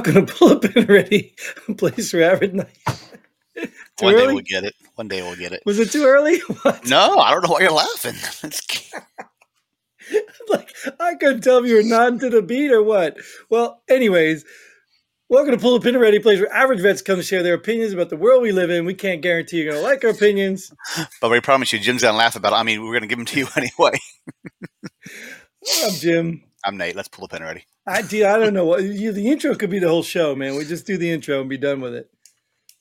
Welcome 0.00 0.24
to 0.24 0.32
Pull 0.32 0.48
the 0.60 0.66
Pin 0.66 0.88
Already, 0.88 1.34
a 1.68 1.74
place 1.74 2.10
for 2.10 2.22
average 2.22 2.54
night. 2.54 2.74
One 4.00 4.16
day 4.16 4.26
we'll 4.28 4.40
get 4.40 4.64
it. 4.64 4.74
One 4.94 5.08
day 5.08 5.20
we'll 5.20 5.36
get 5.36 5.52
it. 5.52 5.62
Was 5.66 5.78
it 5.78 5.92
too 5.92 6.04
early? 6.04 6.38
What? 6.62 6.88
No, 6.88 7.18
I 7.18 7.32
don't 7.32 7.42
know 7.42 7.50
why 7.50 7.60
you're 7.60 7.70
laughing. 7.70 8.14
Like 10.48 10.74
I 10.98 11.16
couldn't 11.16 11.42
tell 11.42 11.58
if 11.58 11.68
you 11.68 11.76
were 11.76 11.82
nodding 11.82 12.18
to 12.20 12.30
the 12.30 12.40
beat 12.40 12.72
or 12.72 12.82
what. 12.82 13.18
Well, 13.50 13.82
anyways, 13.90 14.46
welcome 15.28 15.52
to 15.52 15.60
Pull 15.60 15.78
the 15.78 15.84
Pin 15.84 15.94
Already, 15.96 16.16
a 16.16 16.20
place 16.20 16.40
where 16.40 16.50
average 16.50 16.80
vets 16.80 17.02
come 17.02 17.16
to 17.16 17.22
share 17.22 17.42
their 17.42 17.54
opinions 17.54 17.92
about 17.92 18.08
the 18.08 18.16
world 18.16 18.40
we 18.40 18.52
live 18.52 18.70
in. 18.70 18.86
We 18.86 18.94
can't 18.94 19.20
guarantee 19.20 19.58
you're 19.58 19.72
going 19.72 19.84
to 19.84 19.86
like 19.86 20.02
our 20.02 20.10
opinions. 20.10 20.72
but 21.20 21.30
we 21.30 21.42
promise 21.42 21.74
you, 21.74 21.78
Jim's 21.78 22.00
gonna 22.00 22.16
laugh 22.16 22.36
about 22.36 22.54
it. 22.54 22.56
I 22.56 22.62
mean, 22.62 22.82
we're 22.82 22.94
gonna 22.94 23.06
give 23.06 23.18
them 23.18 23.26
to 23.26 23.38
you 23.38 23.48
anyway. 23.54 23.98
I'm 25.84 25.92
Jim. 25.92 26.49
I'm 26.64 26.76
Nate. 26.76 26.96
Let's 26.96 27.08
pull 27.08 27.26
the 27.26 27.36
pen 27.36 27.42
ready. 27.46 27.64
I, 27.86 28.02
dude, 28.02 28.24
I 28.24 28.38
don't 28.38 28.54
know 28.54 28.66
what 28.66 28.82
you, 28.82 29.12
the 29.12 29.28
intro 29.30 29.54
could 29.54 29.70
be 29.70 29.78
the 29.78 29.88
whole 29.88 30.02
show, 30.02 30.34
man. 30.34 30.56
We 30.56 30.64
just 30.64 30.86
do 30.86 30.96
the 30.96 31.10
intro 31.10 31.40
and 31.40 31.48
be 31.48 31.56
done 31.56 31.80
with 31.80 31.94
it. 31.94 32.10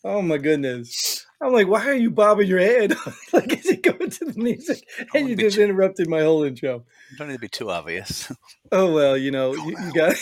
Oh 0.03 0.21
my 0.21 0.37
goodness. 0.37 1.25
I'm 1.41 1.53
like, 1.53 1.67
why 1.67 1.85
are 1.85 1.93
you 1.93 2.11
bobbing 2.11 2.47
your 2.47 2.59
head? 2.59 2.95
like, 3.33 3.53
is 3.53 3.65
it 3.67 3.83
going 3.83 4.09
to 4.09 4.25
the 4.25 4.41
music? 4.41 4.83
And 5.13 5.29
you 5.29 5.35
just 5.35 5.55
too- 5.55 5.63
interrupted 5.63 6.09
my 6.09 6.21
whole 6.21 6.43
intro. 6.43 6.83
Don't 7.17 7.29
need 7.29 7.35
to 7.35 7.39
be 7.39 7.47
too 7.47 7.69
obvious. 7.69 8.31
Oh 8.71 8.93
well, 8.93 9.17
you 9.17 9.31
know, 9.31 9.55
you, 9.55 9.75
you 9.83 9.93
got. 9.93 10.15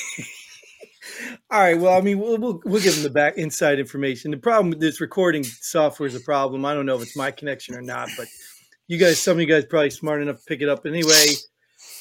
All 1.52 1.59
right. 1.59 1.78
Well, 1.78 1.98
I 1.98 2.00
mean, 2.00 2.18
we'll, 2.18 2.38
we'll 2.38 2.62
we'll 2.64 2.81
give 2.81 2.94
them 2.94 3.03
the 3.03 3.09
back 3.09 3.38
inside 3.38 3.78
information. 3.78 4.31
The 4.31 4.38
problem 4.38 4.70
with 4.70 4.80
this 4.80 5.02
recording 5.02 5.44
software 5.44 6.08
is 6.08 6.16
a 6.16 6.22
problem. 6.22 6.64
I 6.64 6.74
don't 6.74 6.86
know 6.86 6.96
if 6.96 7.02
it's 7.02 7.18
my 7.18 7.30
connection 7.31 7.76
or 7.76 7.81
not, 7.81 8.08
but 8.16 8.28
you 8.88 8.98
guys, 8.98 9.20
some 9.20 9.34
of 9.34 9.42
you 9.42 9.48
guys, 9.48 9.66
probably 9.66 9.90
smart 9.90 10.22
enough 10.22 10.38
to 10.38 10.46
pick 10.46 10.62
it 10.62 10.70
up 10.70 10.86
anyway. 10.86 11.26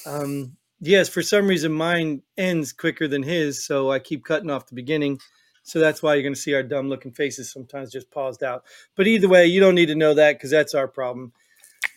Um, 0.07 0.57
yes, 0.81 1.09
for 1.09 1.23
some 1.23 1.47
reason, 1.47 1.73
mine 1.73 2.23
ends 2.37 2.73
quicker 2.73 3.09
than 3.09 3.23
his, 3.23 3.65
so 3.65 3.91
I 3.91 3.99
keep 3.99 4.25
cutting 4.25 4.51
off 4.51 4.67
the 4.67 4.75
beginning. 4.75 5.19
So 5.63 5.81
that's 5.81 6.03
why 6.03 6.15
you're 6.15 6.23
going 6.23 6.35
to 6.35 6.41
see 6.41 6.55
our 6.55 6.63
dumb 6.63 6.89
looking 6.89 7.13
faces 7.13 7.51
sometimes 7.51 7.91
just 7.91 8.11
paused 8.11 8.45
out. 8.45 8.65
But 8.95 9.09
either 9.09 9.29
way, 9.29 9.47
you 9.47 9.59
don't 9.59 9.75
need 9.75 9.87
to 9.87 9.97
know 9.97 10.15
that 10.15 10.37
because 10.37 10.51
that's 10.51 10.75
our 10.75 10.87
problem. 10.87 11.33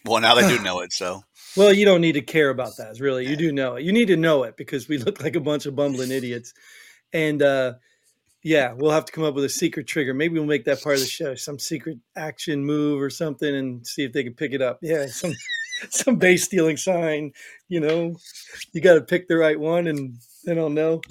well, 0.05 0.21
now 0.21 0.33
they 0.33 0.47
do 0.47 0.59
know 0.63 0.79
it, 0.79 0.91
so 0.91 1.23
Well, 1.55 1.71
you 1.71 1.85
don't 1.85 2.01
need 2.01 2.13
to 2.13 2.21
care 2.21 2.49
about 2.49 2.77
that. 2.77 2.99
Really, 2.99 3.27
you 3.27 3.35
do 3.35 3.51
know 3.51 3.75
it. 3.75 3.83
You 3.83 3.91
need 3.91 4.07
to 4.07 4.17
know 4.17 4.43
it 4.43 4.57
because 4.57 4.87
we 4.87 4.97
look 4.97 5.21
like 5.21 5.35
a 5.35 5.39
bunch 5.39 5.67
of 5.67 5.75
bumbling 5.75 6.11
idiots. 6.11 6.53
And 7.13 7.43
uh, 7.43 7.73
yeah, 8.41 8.73
we'll 8.73 8.91
have 8.91 9.05
to 9.05 9.11
come 9.11 9.23
up 9.23 9.35
with 9.35 9.43
a 9.43 9.49
secret 9.49 9.85
trigger. 9.85 10.13
Maybe 10.13 10.35
we'll 10.35 10.45
make 10.45 10.65
that 10.65 10.81
part 10.81 10.95
of 10.95 11.01
the 11.01 11.07
show, 11.07 11.35
some 11.35 11.59
secret 11.59 11.97
action 12.15 12.65
move 12.65 13.01
or 13.01 13.09
something, 13.09 13.53
and 13.53 13.85
see 13.85 14.03
if 14.03 14.13
they 14.13 14.23
can 14.23 14.33
pick 14.33 14.53
it 14.53 14.61
up. 14.61 14.79
Yeah, 14.81 15.07
some 15.07 15.33
some 15.89 16.17
base 16.17 16.45
stealing 16.45 16.77
sign. 16.77 17.31
You 17.67 17.79
know, 17.79 18.15
you 18.73 18.81
got 18.81 18.95
to 18.95 19.01
pick 19.01 19.27
the 19.27 19.37
right 19.37 19.59
one, 19.59 19.87
and 19.87 20.17
then 20.43 20.59
I'll 20.59 20.69
know. 20.69 21.01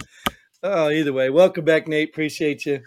Oh, 0.62 0.90
either 0.90 1.12
way, 1.12 1.30
welcome 1.30 1.64
back, 1.64 1.86
Nate. 1.86 2.10
Appreciate 2.10 2.66
you. 2.66 2.80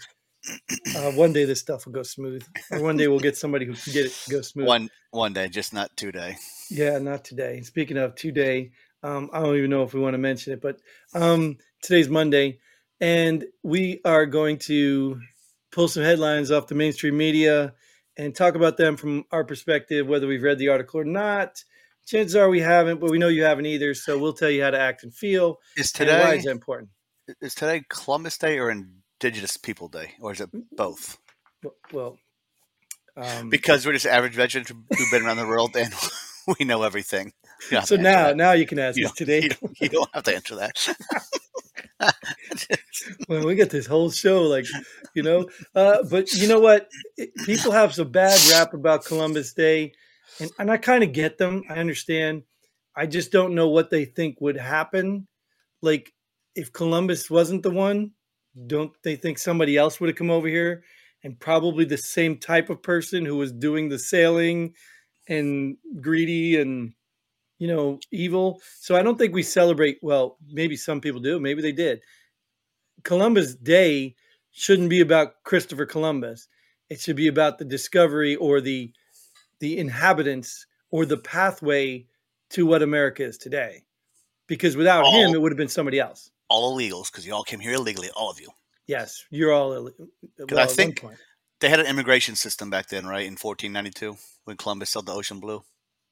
Uh, 0.95 1.11
one 1.11 1.31
day 1.31 1.45
this 1.45 1.59
stuff 1.59 1.85
will 1.85 1.93
go 1.93 2.03
smooth, 2.03 2.43
or 2.71 2.81
one 2.81 2.97
day 2.97 3.07
we'll 3.07 3.19
get 3.19 3.37
somebody 3.37 3.65
who 3.65 3.73
can 3.73 3.93
get 3.93 4.07
it 4.07 4.11
to 4.11 4.31
go 4.31 4.41
smooth. 4.41 4.67
one 4.67 4.89
one 5.11 5.33
day, 5.33 5.47
just 5.47 5.73
not 5.73 5.95
today. 5.95 6.35
Yeah, 6.69 6.97
not 6.97 7.23
today. 7.23 7.61
Speaking 7.61 7.97
of 7.97 8.15
today, 8.15 8.71
um, 9.03 9.29
I 9.33 9.41
don't 9.41 9.55
even 9.55 9.69
know 9.69 9.83
if 9.83 9.93
we 9.93 9.99
want 9.99 10.15
to 10.15 10.19
mention 10.19 10.53
it, 10.53 10.61
but 10.61 10.79
um, 11.13 11.57
today's 11.83 12.09
Monday, 12.09 12.59
and 12.99 13.45
we 13.63 14.01
are 14.03 14.25
going 14.25 14.57
to 14.59 15.19
pull 15.71 15.87
some 15.87 16.03
headlines 16.03 16.51
off 16.51 16.67
the 16.67 16.75
mainstream 16.75 17.17
media 17.17 17.73
and 18.17 18.35
talk 18.35 18.55
about 18.55 18.77
them 18.77 18.97
from 18.97 19.23
our 19.31 19.43
perspective, 19.43 20.07
whether 20.07 20.27
we've 20.27 20.43
read 20.43 20.59
the 20.59 20.69
article 20.69 20.99
or 20.99 21.05
not. 21.05 21.63
Chances 22.07 22.35
are 22.35 22.49
we 22.49 22.59
haven't, 22.59 22.99
but 22.99 23.09
we 23.11 23.17
know 23.17 23.27
you 23.29 23.43
haven't 23.43 23.65
either, 23.67 23.93
so 23.93 24.17
we'll 24.17 24.33
tell 24.33 24.49
you 24.49 24.63
how 24.63 24.71
to 24.71 24.79
act 24.79 25.03
and 25.03 25.13
feel. 25.13 25.59
Is 25.77 25.93
and 25.99 26.09
why 26.09 26.15
today 26.15 26.37
is 26.37 26.43
that 26.45 26.51
important? 26.51 26.89
is 27.39 27.55
today 27.55 27.83
Columbus 27.89 28.37
Day 28.37 28.57
or 28.59 28.69
Indigenous 28.71 29.55
People 29.57 29.87
Day, 29.87 30.13
or 30.19 30.33
is 30.33 30.41
it 30.41 30.49
both? 30.75 31.17
Well, 31.93 32.17
um, 33.15 33.49
Because 33.49 33.85
we're 33.85 33.93
just 33.93 34.05
average 34.07 34.33
veterans 34.33 34.69
who've 34.69 35.11
been 35.11 35.23
around 35.25 35.37
the 35.37 35.47
world 35.47 35.75
and 35.77 35.93
we 36.59 36.65
know 36.65 36.83
everything. 36.83 37.27
You 37.65 37.71
don't 37.71 37.79
have 37.81 37.87
so 37.87 37.95
now, 37.95 38.27
that. 38.27 38.37
now 38.37 38.51
you 38.53 38.65
can 38.65 38.79
ask 38.79 38.97
You 38.97 39.05
us 39.05 39.11
don't- 39.11 39.17
today. 39.17 39.43
you 39.43 39.49
don't, 39.49 39.79
you 39.81 39.89
don't 39.89 40.09
have 40.13 40.23
to 40.23 40.35
answer 40.35 40.55
that. 40.55 40.95
well, 43.29 43.45
we 43.45 43.55
got 43.55 43.69
this 43.69 43.85
whole 43.85 44.09
show, 44.11 44.43
like, 44.43 44.65
you 45.13 45.23
know. 45.23 45.47
Uh, 45.75 45.99
but 46.09 46.31
you 46.33 46.47
know 46.47 46.59
what? 46.59 46.89
People 47.45 47.71
have 47.71 47.93
some 47.93 48.11
bad 48.11 48.39
rap 48.51 48.73
about 48.73 49.05
Columbus 49.05 49.53
Day, 49.53 49.93
and, 50.41 50.51
and 50.59 50.71
I 50.71 50.77
kind 50.77 51.03
of 51.03 51.13
get 51.13 51.37
them. 51.37 51.63
I 51.69 51.75
understand. 51.75 52.43
I 52.95 53.05
just 53.05 53.31
don't 53.31 53.55
know 53.55 53.69
what 53.69 53.89
they 53.89 54.05
think 54.05 54.41
would 54.41 54.57
happen. 54.57 55.27
Like, 55.81 56.11
if 56.55 56.73
Columbus 56.73 57.29
wasn't 57.29 57.63
the 57.63 57.69
one, 57.71 58.11
don't 58.67 58.91
they 59.03 59.15
think 59.15 59.37
somebody 59.37 59.77
else 59.77 59.99
would 59.99 60.09
have 60.09 60.17
come 60.17 60.29
over 60.29 60.47
here? 60.47 60.83
And 61.23 61.39
probably 61.39 61.85
the 61.85 61.97
same 61.97 62.37
type 62.37 62.69
of 62.69 62.83
person 62.83 63.25
who 63.25 63.37
was 63.37 63.51
doing 63.51 63.87
the 63.87 63.99
sailing 63.99 64.73
and 65.29 65.77
greedy 66.01 66.59
and, 66.59 66.93
you 67.59 67.67
know, 67.67 67.99
evil. 68.11 68.59
So 68.79 68.95
I 68.95 69.03
don't 69.03 69.17
think 69.17 69.33
we 69.33 69.43
celebrate. 69.43 69.99
Well, 70.01 70.37
maybe 70.51 70.75
some 70.75 70.99
people 70.99 71.21
do. 71.21 71.39
Maybe 71.39 71.61
they 71.61 71.71
did. 71.71 72.01
Columbus 73.03 73.55
Day 73.55 74.15
shouldn't 74.51 74.89
be 74.89 74.99
about 74.99 75.43
Christopher 75.45 75.85
Columbus. 75.85 76.47
It 76.89 76.99
should 76.99 77.15
be 77.15 77.27
about 77.27 77.57
the 77.57 77.65
discovery 77.65 78.35
or 78.35 78.59
the 78.59 78.91
the 79.61 79.77
inhabitants 79.77 80.65
or 80.89 81.05
the 81.05 81.17
pathway 81.17 82.05
to 82.49 82.65
what 82.65 82.81
America 82.81 83.23
is 83.23 83.37
today. 83.37 83.83
Because 84.47 84.75
without 84.75 85.05
him, 85.13 85.33
it 85.33 85.39
would 85.41 85.53
have 85.53 85.57
been 85.57 85.69
somebody 85.69 85.99
else. 85.99 86.29
all 86.49 86.75
illegals, 86.77 87.09
because 87.09 87.25
you 87.25 87.33
all 87.33 87.45
came 87.45 87.61
here 87.61 87.71
illegally, 87.73 88.09
all 88.13 88.29
of 88.29 88.41
you. 88.41 88.49
Yes, 88.87 89.23
you're 89.29 89.53
all. 89.53 89.71
Ill- 89.71 89.91
well, 90.49 90.59
I 90.59 90.65
think- 90.65 91.01
They 91.61 91.69
had 91.69 91.79
an 91.79 91.85
immigration 91.85 92.35
system 92.35 92.69
back 92.69 92.89
then, 92.89 93.05
right? 93.05 93.25
In 93.25 93.37
1492, 93.37 94.17
when 94.43 94.57
Columbus 94.57 94.89
sailed 94.89 95.05
the 95.05 95.13
ocean 95.13 95.39
blue. 95.39 95.63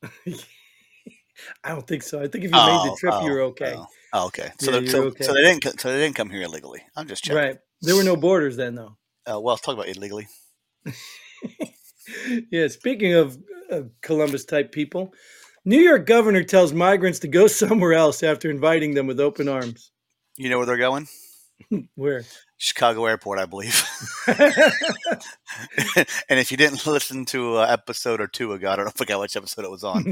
I 1.64 1.70
don't 1.70 1.88
think 1.88 2.04
so. 2.04 2.20
I 2.22 2.28
think 2.28 2.46
if 2.46 2.52
you 2.52 2.58
made 2.58 2.92
the 2.92 2.96
trip, 3.00 3.14
you 3.24 3.32
were 3.32 3.42
okay. 3.52 3.74
Oh, 3.76 3.88
oh, 4.14 4.26
okay. 4.28 4.52
So, 4.60 4.72
Yeah, 4.72 4.80
they- 4.82 4.86
so, 4.88 5.04
okay. 5.06 5.24
so 5.26 5.34
they 5.34 5.42
didn't. 5.42 5.80
So 5.82 5.92
they 5.92 5.98
didn't 6.00 6.16
come 6.16 6.30
here 6.30 6.44
illegally. 6.44 6.82
I'm 6.96 7.08
just 7.08 7.24
checking. 7.24 7.38
Right. 7.42 7.58
There 7.82 7.96
were 7.96 8.04
no 8.04 8.16
borders 8.16 8.56
then, 8.58 8.76
though. 8.76 8.96
Uh, 9.26 9.40
well, 9.42 9.54
let's 9.56 9.62
talk 9.62 9.74
about 9.74 9.88
illegally. 9.90 10.28
yeah, 12.52 12.68
speaking 12.68 13.14
of 13.14 13.38
uh, 13.72 13.82
Columbus 14.02 14.46
type 14.46 14.72
people, 14.72 15.14
New 15.66 15.80
York 15.80 16.06
governor 16.06 16.44
tells 16.44 16.74
migrants 16.74 17.20
to 17.20 17.28
go 17.28 17.48
somewhere 17.48 17.94
else 17.94 18.24
after 18.24 18.50
inviting 18.50 18.94
them 18.94 19.08
with 19.08 19.20
open 19.20 19.48
arms. 19.48 19.92
You 20.38 20.50
know 20.50 20.58
where 20.58 20.66
they're 20.66 20.78
going? 20.78 21.08
Where? 21.96 22.24
Chicago 22.58 23.06
Airport, 23.06 23.40
I 23.40 23.46
believe. 23.46 23.86
and 24.28 24.38
if 26.40 26.52
you 26.52 26.58
didn't 26.58 26.86
listen 26.86 27.26
to 27.26 27.58
uh, 27.58 27.66
episode 27.70 28.20
or 28.20 28.28
two 28.28 28.52
ago, 28.52 28.70
I 28.70 28.76
don't 28.76 28.86
know, 28.86 28.92
forget 28.96 29.18
which 29.20 29.38
episode 29.38 29.64
it 29.64 29.72
was 29.72 29.84
on. 29.84 30.06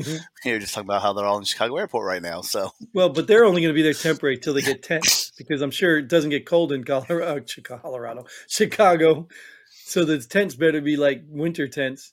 You're 0.46 0.60
just 0.60 0.74
talking 0.74 0.88
about 0.88 1.02
how 1.02 1.12
they're 1.14 1.26
all 1.26 1.38
in 1.38 1.44
Chicago 1.44 1.78
Airport 1.78 2.06
right 2.06 2.22
now. 2.22 2.42
So 2.42 2.72
well, 2.94 3.10
but 3.10 3.28
they're 3.28 3.44
only 3.44 3.62
going 3.62 3.74
to 3.74 3.78
be 3.78 3.82
there 3.82 3.94
temporary 3.94 4.38
till 4.38 4.54
they 4.54 4.62
get 4.62 4.82
tents 4.84 5.32
because 5.38 5.62
I'm 5.62 5.72
sure 5.72 5.98
it 5.98 6.08
doesn't 6.08 6.30
get 6.30 6.46
cold 6.46 6.72
in 6.72 6.84
Colorado, 6.86 7.44
Colorado, 7.64 8.26
Chicago. 8.48 9.28
So 9.88 10.04
the 10.04 10.20
tents 10.20 10.54
better 10.54 10.82
be 10.82 10.98
like 10.98 11.24
winter 11.30 11.70
tents. 11.70 12.12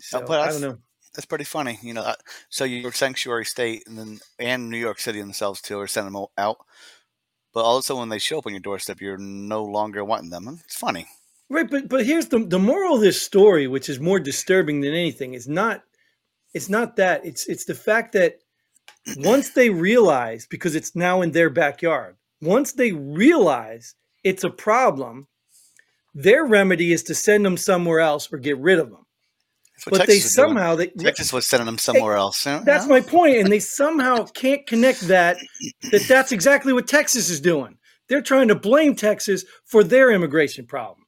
So, 0.00 0.24
but 0.26 0.40
I 0.40 0.50
don't 0.50 0.60
know. 0.60 0.78
that's 1.14 1.26
pretty 1.26 1.44
funny. 1.44 1.78
You 1.80 1.94
know, 1.94 2.02
uh, 2.02 2.14
so 2.48 2.64
your 2.64 2.90
sanctuary 2.90 3.44
state, 3.44 3.84
and 3.86 3.96
then 3.96 4.18
and 4.36 4.68
New 4.68 4.78
York 4.78 4.98
City 4.98 5.20
themselves 5.20 5.60
too 5.62 5.78
are 5.78 5.86
sending 5.86 6.12
them 6.12 6.26
out. 6.36 6.56
But 7.54 7.62
also, 7.62 8.00
when 8.00 8.08
they 8.08 8.18
show 8.18 8.38
up 8.38 8.46
on 8.46 8.52
your 8.52 8.60
doorstep, 8.60 9.00
you're 9.00 9.16
no 9.16 9.62
longer 9.62 10.04
wanting 10.04 10.30
them. 10.30 10.58
It's 10.64 10.74
funny. 10.74 11.06
Right, 11.48 11.70
but 11.70 11.88
but 11.88 12.04
here's 12.04 12.26
the 12.26 12.40
the 12.40 12.58
moral 12.58 12.96
of 12.96 13.00
this 13.00 13.22
story, 13.22 13.68
which 13.68 13.88
is 13.88 14.00
more 14.00 14.18
disturbing 14.18 14.80
than 14.80 14.94
anything, 14.94 15.34
is 15.34 15.46
not 15.46 15.84
it's 16.52 16.68
not 16.68 16.96
that. 16.96 17.24
It's 17.24 17.46
it's 17.46 17.64
the 17.64 17.76
fact 17.76 18.12
that 18.14 18.40
once 19.18 19.50
they 19.50 19.70
realize, 19.70 20.48
because 20.48 20.74
it's 20.74 20.96
now 20.96 21.22
in 21.22 21.30
their 21.30 21.48
backyard, 21.48 22.16
once 22.40 22.72
they 22.72 22.90
realize 22.90 23.94
it's 24.24 24.42
a 24.42 24.50
problem, 24.50 25.28
their 26.14 26.44
remedy 26.44 26.92
is 26.92 27.02
to 27.04 27.14
send 27.14 27.44
them 27.44 27.56
somewhere 27.56 28.00
else 28.00 28.32
or 28.32 28.38
get 28.38 28.58
rid 28.58 28.78
of 28.78 28.90
them. 28.90 29.04
But 29.86 30.06
they 30.06 30.14
Texas 30.14 30.36
doing. 30.36 30.48
somehow 30.48 30.76
they 30.76 30.86
Texas 30.88 31.32
was 31.32 31.48
sending 31.48 31.66
them 31.66 31.78
somewhere 31.78 32.14
else. 32.14 32.46
you 32.46 32.52
know? 32.52 32.62
that's 32.64 32.86
my 32.86 33.00
point, 33.00 33.38
and 33.38 33.50
they 33.50 33.58
somehow 33.58 34.26
can't 34.26 34.64
connect 34.66 35.00
that 35.08 35.38
that 35.90 36.02
that's 36.08 36.30
exactly 36.30 36.72
what 36.72 36.86
Texas 36.86 37.28
is 37.30 37.40
doing. 37.40 37.78
They're 38.08 38.22
trying 38.22 38.48
to 38.48 38.54
blame 38.54 38.94
Texas 38.94 39.44
for 39.64 39.82
their 39.82 40.12
immigration 40.12 40.66
problem. 40.66 41.06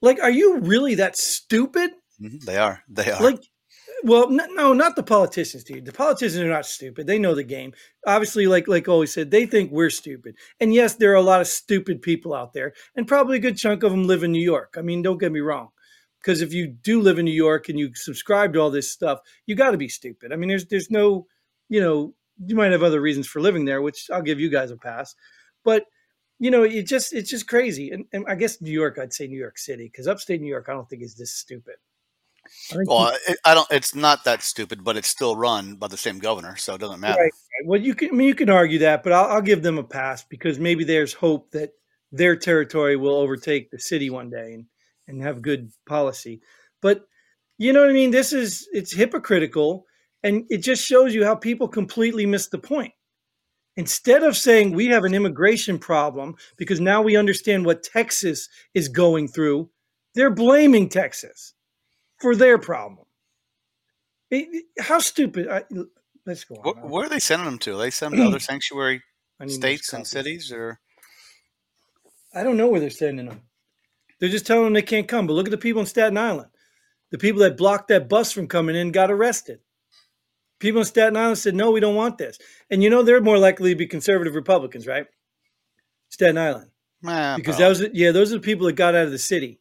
Like, 0.00 0.20
are 0.20 0.30
you 0.30 0.58
really 0.60 0.94
that 0.96 1.16
stupid? 1.16 1.90
Mhm, 2.22 2.44
They 2.44 2.56
are. 2.56 2.82
They 2.88 3.10
are. 3.10 3.20
Like, 3.20 3.40
well, 4.04 4.28
no, 4.30 4.72
not 4.72 4.96
the 4.96 5.02
politicians, 5.02 5.64
dude. 5.64 5.84
The 5.84 5.92
politicians 5.92 6.38
are 6.38 6.48
not 6.48 6.66
stupid. 6.66 7.06
They 7.06 7.18
know 7.18 7.34
the 7.34 7.42
game. 7.42 7.72
Obviously, 8.06 8.46
like 8.46 8.68
like 8.68 8.88
always 8.88 9.12
said, 9.12 9.30
they 9.30 9.46
think 9.46 9.72
we're 9.72 9.90
stupid. 9.90 10.36
And 10.60 10.72
yes, 10.72 10.94
there 10.94 11.12
are 11.12 11.16
a 11.16 11.22
lot 11.22 11.40
of 11.40 11.46
stupid 11.46 12.02
people 12.02 12.34
out 12.34 12.52
there, 12.52 12.74
and 12.94 13.08
probably 13.08 13.38
a 13.38 13.40
good 13.40 13.56
chunk 13.56 13.82
of 13.82 13.90
them 13.90 14.06
live 14.06 14.22
in 14.22 14.32
New 14.32 14.42
York. 14.42 14.74
I 14.78 14.82
mean, 14.82 15.02
don't 15.02 15.18
get 15.18 15.32
me 15.32 15.40
wrong. 15.40 15.68
Because 16.20 16.42
if 16.42 16.52
you 16.52 16.66
do 16.66 17.00
live 17.00 17.18
in 17.18 17.24
New 17.24 17.30
York 17.30 17.68
and 17.68 17.78
you 17.78 17.94
subscribe 17.94 18.52
to 18.52 18.60
all 18.60 18.70
this 18.70 18.90
stuff, 18.90 19.20
you 19.46 19.54
got 19.54 19.70
to 19.70 19.76
be 19.76 19.88
stupid. 19.88 20.32
I 20.32 20.36
mean, 20.36 20.48
there's 20.48 20.66
there's 20.66 20.90
no, 20.90 21.26
you 21.68 21.80
know, 21.80 22.14
you 22.44 22.56
might 22.56 22.72
have 22.72 22.82
other 22.82 23.00
reasons 23.00 23.26
for 23.26 23.40
living 23.40 23.64
there, 23.64 23.82
which 23.82 24.10
I'll 24.12 24.22
give 24.22 24.40
you 24.40 24.50
guys 24.50 24.70
a 24.70 24.76
pass. 24.76 25.14
But 25.64 25.86
you 26.38 26.50
know, 26.50 26.62
it 26.62 26.86
just 26.86 27.12
it's 27.12 27.30
just 27.30 27.48
crazy. 27.48 27.90
And, 27.90 28.04
and 28.12 28.24
I 28.28 28.34
guess 28.36 28.60
New 28.60 28.70
York, 28.70 28.98
I'd 29.00 29.12
say 29.12 29.26
New 29.26 29.38
York 29.38 29.58
City, 29.58 29.84
because 29.84 30.06
upstate 30.06 30.40
New 30.40 30.48
York, 30.48 30.66
I 30.68 30.72
don't 30.72 30.88
think 30.88 31.02
is 31.02 31.16
this 31.16 31.34
stupid. 31.34 31.74
I 32.72 32.76
Well, 32.86 33.16
it, 33.28 33.38
I 33.44 33.54
don't. 33.54 33.66
It's 33.70 33.94
not 33.94 34.24
that 34.24 34.42
stupid, 34.42 34.84
but 34.84 34.96
it's 34.96 35.08
still 35.08 35.36
run 35.36 35.76
by 35.76 35.88
the 35.88 35.96
same 35.96 36.18
governor, 36.18 36.56
so 36.56 36.74
it 36.74 36.80
doesn't 36.80 37.00
matter. 37.00 37.20
Right. 37.20 37.32
Well, 37.64 37.80
you 37.80 37.94
can. 37.94 38.10
I 38.10 38.12
mean, 38.12 38.28
you 38.28 38.34
can 38.34 38.50
argue 38.50 38.80
that, 38.80 39.02
but 39.02 39.12
I'll, 39.12 39.26
I'll 39.26 39.42
give 39.42 39.62
them 39.62 39.78
a 39.78 39.84
pass 39.84 40.24
because 40.24 40.58
maybe 40.58 40.84
there's 40.84 41.12
hope 41.12 41.50
that 41.52 41.72
their 42.12 42.36
territory 42.36 42.96
will 42.96 43.16
overtake 43.16 43.70
the 43.70 43.78
city 43.78 44.10
one 44.10 44.30
day 44.30 44.54
and 44.54 44.66
and 45.08 45.22
have 45.22 45.42
good 45.42 45.70
policy. 45.86 46.40
But 46.80 47.06
you 47.58 47.72
know 47.72 47.80
what 47.80 47.90
I 47.90 47.94
mean? 47.94 48.10
This 48.10 48.32
is 48.32 48.68
it's 48.72 48.92
hypocritical, 48.92 49.86
and 50.22 50.44
it 50.48 50.58
just 50.58 50.84
shows 50.84 51.14
you 51.14 51.24
how 51.24 51.34
people 51.34 51.68
completely 51.68 52.26
miss 52.26 52.48
the 52.48 52.58
point. 52.58 52.92
Instead 53.76 54.24
of 54.24 54.36
saying 54.36 54.72
we 54.72 54.86
have 54.86 55.04
an 55.04 55.14
immigration 55.14 55.78
problem 55.78 56.34
because 56.56 56.80
now 56.80 57.00
we 57.00 57.16
understand 57.16 57.64
what 57.64 57.84
Texas 57.84 58.48
is 58.74 58.88
going 58.88 59.28
through, 59.28 59.70
they're 60.14 60.30
blaming 60.30 60.88
Texas 60.88 61.54
for 62.20 62.36
their 62.36 62.58
problem. 62.58 63.06
How 64.78 64.98
stupid! 64.98 65.48
I, 65.48 65.64
let's 66.26 66.44
go 66.44 66.56
on. 66.56 66.90
Where, 66.90 67.06
are 67.06 67.08
they 67.08 67.18
sending 67.18 67.46
them 67.46 67.58
to? 67.60 67.74
Are 67.74 67.78
they 67.78 67.90
send 67.90 68.12
them 68.12 68.20
to 68.20 68.26
other 68.26 68.40
sanctuary 68.50 69.02
I 69.40 69.44
need 69.44 69.52
more 69.52 69.56
states 69.56 69.92
and 69.92 70.06
cities, 70.06 70.52
or 70.52 70.80
I 72.34 72.42
don't 72.42 72.56
know 72.56 72.68
where 72.68 72.80
they're 72.80 72.90
sending 72.90 73.26
them. 73.26 73.42
They're 74.20 74.28
just 74.28 74.46
telling 74.46 74.64
them 74.64 74.72
they 74.74 74.82
can't 74.82 75.08
come. 75.08 75.26
But 75.26 75.34
look 75.34 75.46
at 75.46 75.50
the 75.52 75.58
people 75.58 75.80
in 75.80 75.86
Staten 75.86 76.18
Island. 76.18 76.50
The 77.10 77.18
people 77.18 77.40
that 77.40 77.56
blocked 77.56 77.88
that 77.88 78.08
bus 78.08 78.32
from 78.32 78.48
coming 78.48 78.76
in 78.76 78.92
got 78.92 79.10
arrested. 79.10 79.60
People 80.58 80.80
in 80.80 80.86
Staten 80.86 81.16
Island 81.16 81.38
said, 81.38 81.54
no, 81.54 81.70
we 81.70 81.80
don't 81.80 81.94
want 81.94 82.18
this. 82.18 82.38
And 82.68 82.82
you 82.82 82.90
know, 82.90 83.02
they're 83.02 83.20
more 83.20 83.38
likely 83.38 83.70
to 83.70 83.76
be 83.78 83.86
conservative 83.86 84.34
Republicans, 84.34 84.86
right? 84.86 85.06
Staten 86.08 86.36
Island. 86.36 86.70
Eh, 87.06 87.36
Because 87.36 87.56
probably. 87.56 87.86
was 87.86 87.90
yeah, 87.94 88.10
those 88.10 88.32
are 88.32 88.36
the 88.36 88.42
people 88.42 88.66
that 88.66 88.72
got 88.74 88.94
out 88.94 89.06
of 89.06 89.12
the 89.12 89.18
city. 89.18 89.60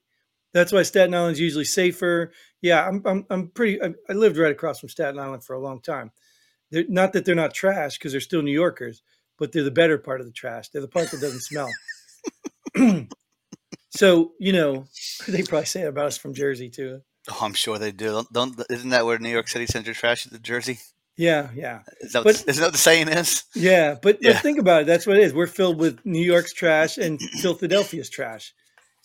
That's 0.58 0.72
why 0.72 0.82
Staten 0.82 1.14
Island's 1.14 1.40
usually 1.40 1.66
safer. 1.66 2.32
Yeah, 2.62 2.88
I'm, 2.88 3.04
I'm, 3.06 3.26
I'm 3.30 3.48
pretty, 3.50 3.80
I, 3.82 3.94
I 4.10 4.14
lived 4.14 4.38
right 4.38 4.52
across 4.52 4.80
from 4.80 4.90
Staten 4.90 5.20
Island 5.20 5.44
for 5.44 5.54
a 5.56 5.60
long 5.60 5.82
time. 5.82 6.12
They're, 6.72 6.86
not 6.90 7.14
that 7.14 7.26
they're 7.26 7.36
not 7.36 7.54
trash 7.54 7.98
because 8.00 8.12
they're 8.12 8.22
still 8.22 8.42
New 8.42 8.52
Yorkers, 8.52 9.04
but 9.38 9.52
they're 9.52 9.64
the 9.64 9.70
better 9.70 10.00
part 10.00 10.20
of 10.20 10.26
the 10.26 10.34
trash. 10.34 10.70
They're 10.70 10.82
the 10.82 10.88
part 10.88 11.12
that 11.12 11.22
doesn't 11.22 11.42
smell. 11.42 11.70
so, 13.92 14.32
you 14.40 14.52
know, 14.54 14.86
they 15.28 15.44
probably 15.44 15.66
say 15.66 15.82
it 15.84 15.88
about 15.90 16.08
us 16.08 16.18
from 16.18 16.34
Jersey 16.34 16.70
too. 16.70 17.02
Oh, 17.30 17.40
I'm 17.42 17.54
sure 17.54 17.78
they 17.78 17.92
do. 17.92 18.08
Don't, 18.08 18.34
don't 18.34 18.62
isn't 18.70 18.90
that 18.90 19.06
where 19.06 19.20
New 19.20 19.30
York 19.30 19.48
City 19.50 19.66
sends 19.68 19.86
your 19.86 19.96
trash 19.96 20.24
to 20.24 20.40
Jersey? 20.40 20.80
Yeah, 21.18 21.50
yeah. 21.56 21.82
Is 22.00 22.14
that, 22.14 22.24
But- 22.24 22.36
isn't 22.48 22.56
that 22.58 22.62
what 22.68 22.72
the 22.74 22.78
saying 22.80 23.10
is? 23.10 23.44
Yeah, 23.56 23.96
but, 24.02 24.20
Yeah. 24.22 24.34
but 24.34 24.42
think 24.42 24.60
about 24.60 24.84
it. 24.84 24.86
That's 24.88 25.06
what 25.06 25.18
it 25.18 25.24
is. 25.24 25.34
We're 25.34 25.48
filled 25.48 25.80
with 25.80 26.06
New 26.06 26.22
York's 26.24 26.54
trash 26.54 26.98
and 26.98 27.20
Philadelphia's 27.42 28.10
trash. 28.10 28.54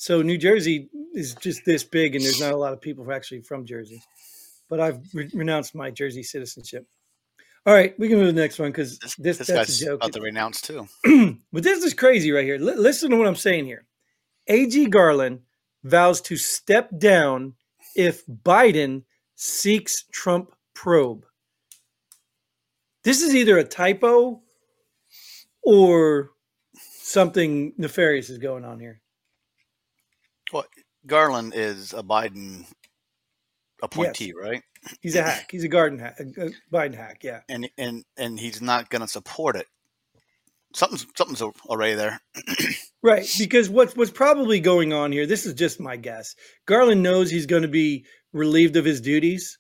So 0.03 0.21
New 0.21 0.37
Jersey 0.37 0.91
is 1.15 1.37
just 1.37 1.65
this 1.65 1.85
big, 1.85 2.17
and 2.17 2.25
there's 2.25 2.41
not 2.41 2.53
a 2.53 2.57
lot 2.57 2.73
of 2.73 2.81
people 2.81 3.05
who 3.05 3.11
are 3.11 3.13
actually 3.13 3.43
from 3.43 3.65
Jersey. 3.65 4.03
But 4.69 4.81
I've 4.81 4.99
re- 5.15 5.31
renounced 5.33 5.77
my 5.77 5.93
Jersey 5.93 6.25
citizenship. 6.25 6.89
All 7.65 7.73
right, 7.73 7.97
we 8.01 8.09
can 8.09 8.17
move 8.19 8.27
to 8.27 8.33
the 8.33 8.41
next 8.41 8.59
one 8.59 8.71
because 8.71 8.99
This, 8.99 9.15
this, 9.15 9.39
this 9.39 9.47
that's 9.47 9.69
guy's 9.69 9.81
a 9.81 9.85
joke. 9.85 10.01
about 10.01 10.13
to 10.15 10.21
renounce 10.21 10.61
too. 10.61 10.89
but 11.53 11.63
this 11.63 11.85
is 11.85 11.95
crazy 11.95 12.33
right 12.33 12.45
here. 12.45 12.59
Li- 12.59 12.75
listen 12.75 13.13
to 13.13 13.17
what 13.17 13.29
I'm 13.29 13.37
saying 13.37 13.67
here. 13.67 13.87
A.G. 14.49 14.87
Garland 14.87 15.43
vows 15.85 16.21
to 16.23 16.37
step 16.37 16.91
down 16.99 17.55
if 17.95 18.27
Biden 18.27 19.05
seeks 19.37 20.03
Trump 20.11 20.51
probe. 20.75 21.27
This 23.05 23.23
is 23.23 23.37
either 23.37 23.57
a 23.57 23.63
typo 23.63 24.43
or 25.63 26.31
something 27.03 27.73
nefarious 27.79 28.31
is 28.31 28.39
going 28.39 28.65
on 28.65 28.81
here. 28.81 29.02
Well, 30.53 30.67
Garland 31.07 31.55
is 31.55 31.93
a 31.93 32.03
Biden 32.03 32.67
appointee, 33.83 34.33
right? 34.33 34.63
He's 35.01 35.17
a 35.17 35.23
hack. 35.31 35.49
He's 35.51 35.65
a 35.65 35.69
garden 35.69 35.99
hack, 35.99 36.21
a 36.21 36.51
Biden 36.73 36.95
hack. 36.95 37.21
Yeah. 37.23 37.41
And 37.49 37.69
and 37.79 38.05
and 38.17 38.39
he's 38.39 38.61
not 38.61 38.91
going 38.91 39.03
to 39.03 39.09
support 39.09 39.57
it. 39.57 39.67
Something's 40.75 41.07
something's 41.17 41.43
already 41.43 41.95
there. 41.95 42.21
Right, 43.05 43.27
because 43.37 43.69
what's 43.69 43.97
what's 43.97 44.13
probably 44.13 44.61
going 44.61 44.93
on 44.93 45.11
here, 45.11 45.27
this 45.27 45.45
is 45.45 45.55
just 45.55 45.81
my 45.81 45.97
guess. 45.97 46.37
Garland 46.67 47.03
knows 47.03 47.31
he's 47.31 47.47
going 47.47 47.63
to 47.63 47.69
be 47.69 48.05
relieved 48.33 48.77
of 48.77 48.85
his 48.85 49.01
duties, 49.01 49.59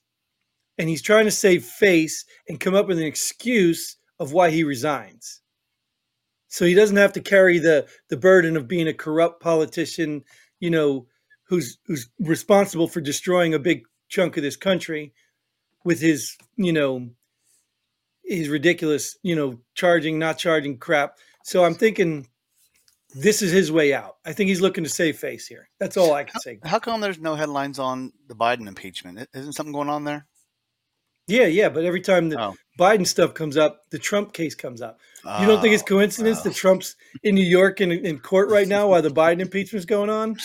and 0.79 0.89
he's 0.89 1.03
trying 1.03 1.25
to 1.25 1.33
save 1.33 1.65
face 1.65 2.25
and 2.49 2.61
come 2.61 2.77
up 2.77 2.87
with 2.87 2.99
an 2.99 3.05
excuse 3.05 3.97
of 4.21 4.31
why 4.33 4.50
he 4.50 4.62
resigns. 4.62 5.41
So 6.47 6.65
he 6.65 6.75
doesn't 6.75 6.99
have 6.99 7.15
to 7.15 7.21
carry 7.21 7.59
the 7.59 7.89
the 8.11 8.17
burden 8.17 8.56
of 8.56 8.69
being 8.69 8.87
a 8.87 8.94
corrupt 8.94 9.43
politician, 9.43 10.23
you 10.62 10.70
know, 10.70 11.06
who's 11.49 11.79
who's 11.87 12.09
responsible 12.20 12.87
for 12.87 13.00
destroying 13.00 13.53
a 13.53 13.59
big 13.59 13.82
chunk 14.09 14.37
of 14.37 14.44
this 14.44 14.56
country 14.56 15.12
with 15.85 16.00
his, 16.00 16.37
you 16.56 16.73
know, 16.73 17.11
his 18.25 18.49
ridiculous, 18.49 19.19
you 19.25 19.35
know, 19.35 19.59
charging, 19.75 20.20
not 20.20 20.38
charging 20.38 20.79
crap. 20.79 21.19
So 21.43 21.64
I'm 21.64 21.75
thinking 21.75 22.29
this 23.12 23.43
is 23.43 23.50
his 23.50 23.73
way 23.73 23.93
out. 23.93 24.19
I 24.25 24.32
think 24.32 24.49
he's 24.49 24.61
looking 24.61 24.85
to 24.85 24.91
save 24.91 25.19
face 25.19 25.49
here. 25.49 25.69
That's 25.81 25.97
all 25.97 26.14
I 26.14 26.23
can 26.23 26.41
say. 26.41 26.61
How 26.62 26.79
come 26.79 27.00
there's 27.00 27.19
no 27.19 27.35
headlines 27.35 27.81
on 27.81 28.12
the 28.29 28.37
Biden 28.37 28.69
impeachment? 28.69 29.29
Isn't 29.35 29.55
something 29.55 29.73
going 29.73 29.91
on 29.91 30.05
there? 30.05 30.26
Yeah, 31.32 31.46
yeah, 31.46 31.69
but 31.70 31.84
every 31.84 32.00
time 32.00 32.29
the 32.29 32.38
Oh. 32.40 32.55
Biden 32.79 33.06
stuff 33.06 33.32
comes 33.34 33.56
up, 33.56 33.82
the 33.90 33.99
Trump 33.99 34.32
case 34.32 34.55
comes 34.55 34.81
up. 34.82 34.99
You 35.40 35.46
don't 35.46 35.61
think 35.62 35.73
it's 35.75 35.82
Oh, 35.84 35.87
coincidence 35.87 36.40
oh. 36.40 36.44
that 36.44 36.55
Trump's 36.55 36.96
in 37.23 37.34
New 37.34 37.44
York 37.44 37.81
in, 37.81 37.93
in 37.93 38.19
court 38.19 38.50
right 38.50 38.67
now 38.69 38.88
while 38.88 39.02
the 39.02 39.08
Biden 39.11 39.40
impeachment's 39.40 39.87
going 39.87 40.11
on? 40.11 40.37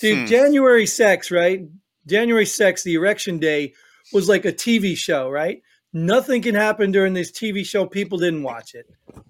Dude, 0.00 0.18
Hmm. 0.20 0.26
January 0.26 0.84
6th, 0.86 1.30
right? 1.30 1.60
January 2.06 2.44
6th, 2.46 2.82
the 2.84 2.94
election 2.94 3.38
day, 3.38 3.74
was 4.12 4.28
like 4.28 4.44
a 4.44 4.52
TV 4.52 4.96
show, 4.96 5.30
right? 5.30 5.62
Nothing 5.92 6.42
can 6.42 6.54
happen 6.54 6.90
during 6.90 7.12
this 7.12 7.30
TV 7.30 7.64
show. 7.64 7.86
People 7.86 8.18
didn't 8.18 8.42
watch 8.42 8.74
it. 8.74 8.86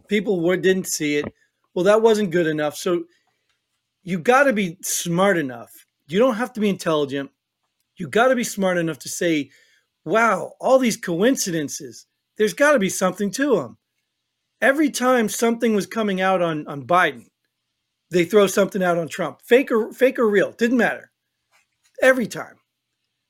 People 0.08 0.40
were, 0.40 0.56
didn't 0.56 0.86
see 0.86 1.16
it. 1.16 1.26
Well, 1.74 1.84
that 1.84 2.02
wasn't 2.02 2.30
good 2.30 2.46
enough. 2.46 2.76
So 2.76 3.04
you 4.04 4.18
got 4.18 4.44
to 4.44 4.52
be 4.52 4.78
smart 4.82 5.36
enough. 5.38 5.70
You 6.08 6.18
don't 6.18 6.36
have 6.36 6.52
to 6.54 6.60
be 6.60 6.68
intelligent. 6.68 7.30
You 7.96 8.08
got 8.08 8.28
to 8.28 8.36
be 8.36 8.44
smart 8.44 8.78
enough 8.78 8.98
to 9.00 9.08
say, 9.08 9.50
wow, 10.04 10.52
all 10.60 10.78
these 10.78 10.96
coincidences, 10.96 12.06
there's 12.36 12.54
got 12.54 12.72
to 12.72 12.78
be 12.78 12.88
something 12.88 13.30
to 13.32 13.56
them. 13.56 13.78
Every 14.60 14.90
time 14.90 15.28
something 15.28 15.74
was 15.74 15.86
coming 15.86 16.20
out 16.20 16.40
on, 16.40 16.66
on 16.66 16.86
Biden, 16.86 17.26
they 18.10 18.24
throw 18.24 18.46
something 18.46 18.82
out 18.82 18.98
on 18.98 19.08
Trump. 19.08 19.40
Fake 19.42 19.72
or 19.72 19.92
fake 19.92 20.18
or 20.18 20.28
real, 20.28 20.52
didn't 20.52 20.76
matter. 20.76 21.10
Every 22.02 22.26
time. 22.26 22.56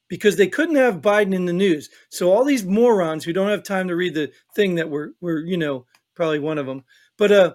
Because 0.08 0.36
they 0.36 0.48
couldn't 0.48 0.76
have 0.76 1.00
Biden 1.00 1.34
in 1.34 1.46
the 1.46 1.52
news. 1.54 1.88
So 2.10 2.30
all 2.30 2.44
these 2.44 2.64
morons 2.64 3.24
who 3.24 3.32
don't 3.32 3.48
have 3.48 3.62
time 3.62 3.88
to 3.88 3.96
read 3.96 4.14
the 4.14 4.30
thing 4.54 4.74
that 4.74 4.90
we're 4.90 5.12
we're, 5.22 5.38
you 5.38 5.56
know, 5.56 5.86
probably 6.14 6.38
one 6.38 6.58
of 6.58 6.66
them. 6.66 6.84
But 7.16 7.32
uh 7.32 7.54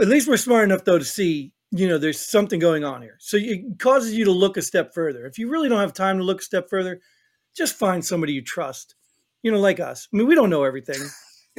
at 0.00 0.08
least 0.08 0.26
we're 0.28 0.36
smart 0.36 0.64
enough 0.64 0.84
though 0.84 0.98
to 0.98 1.04
see, 1.04 1.52
you 1.70 1.86
know, 1.86 1.98
there's 1.98 2.18
something 2.18 2.58
going 2.58 2.84
on 2.84 3.02
here. 3.02 3.16
So 3.20 3.36
it 3.36 3.78
causes 3.78 4.14
you 4.14 4.24
to 4.24 4.32
look 4.32 4.56
a 4.56 4.62
step 4.62 4.94
further. 4.94 5.26
If 5.26 5.38
you 5.38 5.48
really 5.48 5.68
don't 5.68 5.80
have 5.80 5.92
time 5.92 6.18
to 6.18 6.24
look 6.24 6.40
a 6.40 6.44
step 6.44 6.68
further, 6.68 7.00
just 7.56 7.76
find 7.76 8.04
somebody 8.04 8.32
you 8.32 8.42
trust. 8.42 8.94
You 9.42 9.50
know, 9.52 9.58
like 9.60 9.78
us. 9.80 10.08
I 10.12 10.16
mean, 10.16 10.26
we 10.26 10.34
don't 10.34 10.50
know 10.50 10.64
everything. 10.64 10.96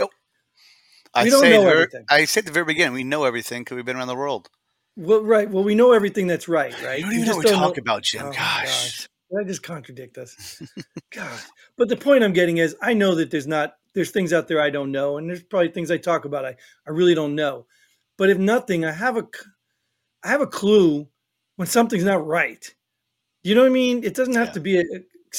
I 1.18 1.24
we 1.24 1.30
don't 1.30 1.40
say 1.42 1.52
know 1.52 1.62
very- 1.62 1.74
everything. 1.84 2.06
I 2.10 2.26
say 2.26 2.40
at 2.40 2.46
the 2.46 2.52
very 2.52 2.66
beginning, 2.66 2.94
we 2.94 3.06
know 3.06 3.24
everything 3.24 3.62
because 3.62 3.76
we've 3.78 3.86
been 3.86 3.96
around 3.96 4.08
the 4.10 4.16
world. 4.16 4.50
Well, 4.98 5.24
right. 5.24 5.50
Well, 5.50 5.64
we 5.64 5.74
know 5.76 5.94
everything 5.94 6.28
that's 6.28 6.48
right, 6.50 6.74
right? 6.84 7.00
You 7.00 7.06
don't 7.06 7.14
You 7.14 7.20
even 7.22 7.30
know 7.30 7.36
what 7.38 7.46
we 7.46 7.52
talk 7.52 7.78
about, 7.78 8.04
Jim. 8.04 8.26
Oh, 8.28 8.32
Gosh. 8.34 9.08
Did 9.32 9.40
I 9.40 9.44
just 9.46 9.64
contradict 9.64 10.18
us? 10.18 10.62
God. 11.14 11.40
But 11.78 11.88
the 11.90 11.96
point 11.96 12.24
I'm 12.24 12.34
getting 12.34 12.58
is 12.58 12.76
I 12.82 12.94
know 12.94 13.16
that 13.16 13.32
there's 13.32 13.48
not 13.48 13.76
there's 13.94 14.12
things 14.12 14.34
out 14.34 14.48
there 14.50 14.62
I 14.62 14.70
don't 14.70 14.92
know, 14.92 15.18
and 15.18 15.30
there's 15.30 15.42
probably 15.44 15.70
things 15.70 15.90
I 15.90 15.98
talk 15.98 16.26
about 16.26 16.46
I, 16.46 16.56
I 16.86 16.92
really 16.92 17.16
don't 17.16 17.34
know. 17.36 17.66
But 18.18 18.30
if 18.30 18.38
nothing, 18.38 18.84
I 18.84 18.92
have 18.92 19.16
a 19.18 19.26
I 20.24 20.28
have 20.30 20.42
a 20.42 20.48
clue 20.48 21.08
when 21.56 21.68
something's 21.68 22.04
not 22.04 22.26
right. 22.26 22.74
You 23.44 23.56
know 23.56 23.62
what 23.62 23.68
I 23.68 23.74
mean? 23.74 24.04
It 24.04 24.16
doesn't 24.16 24.36
have 24.36 24.48
Yeah. 24.48 24.54
to 24.54 24.60
be 24.60 24.80
a 24.80 24.84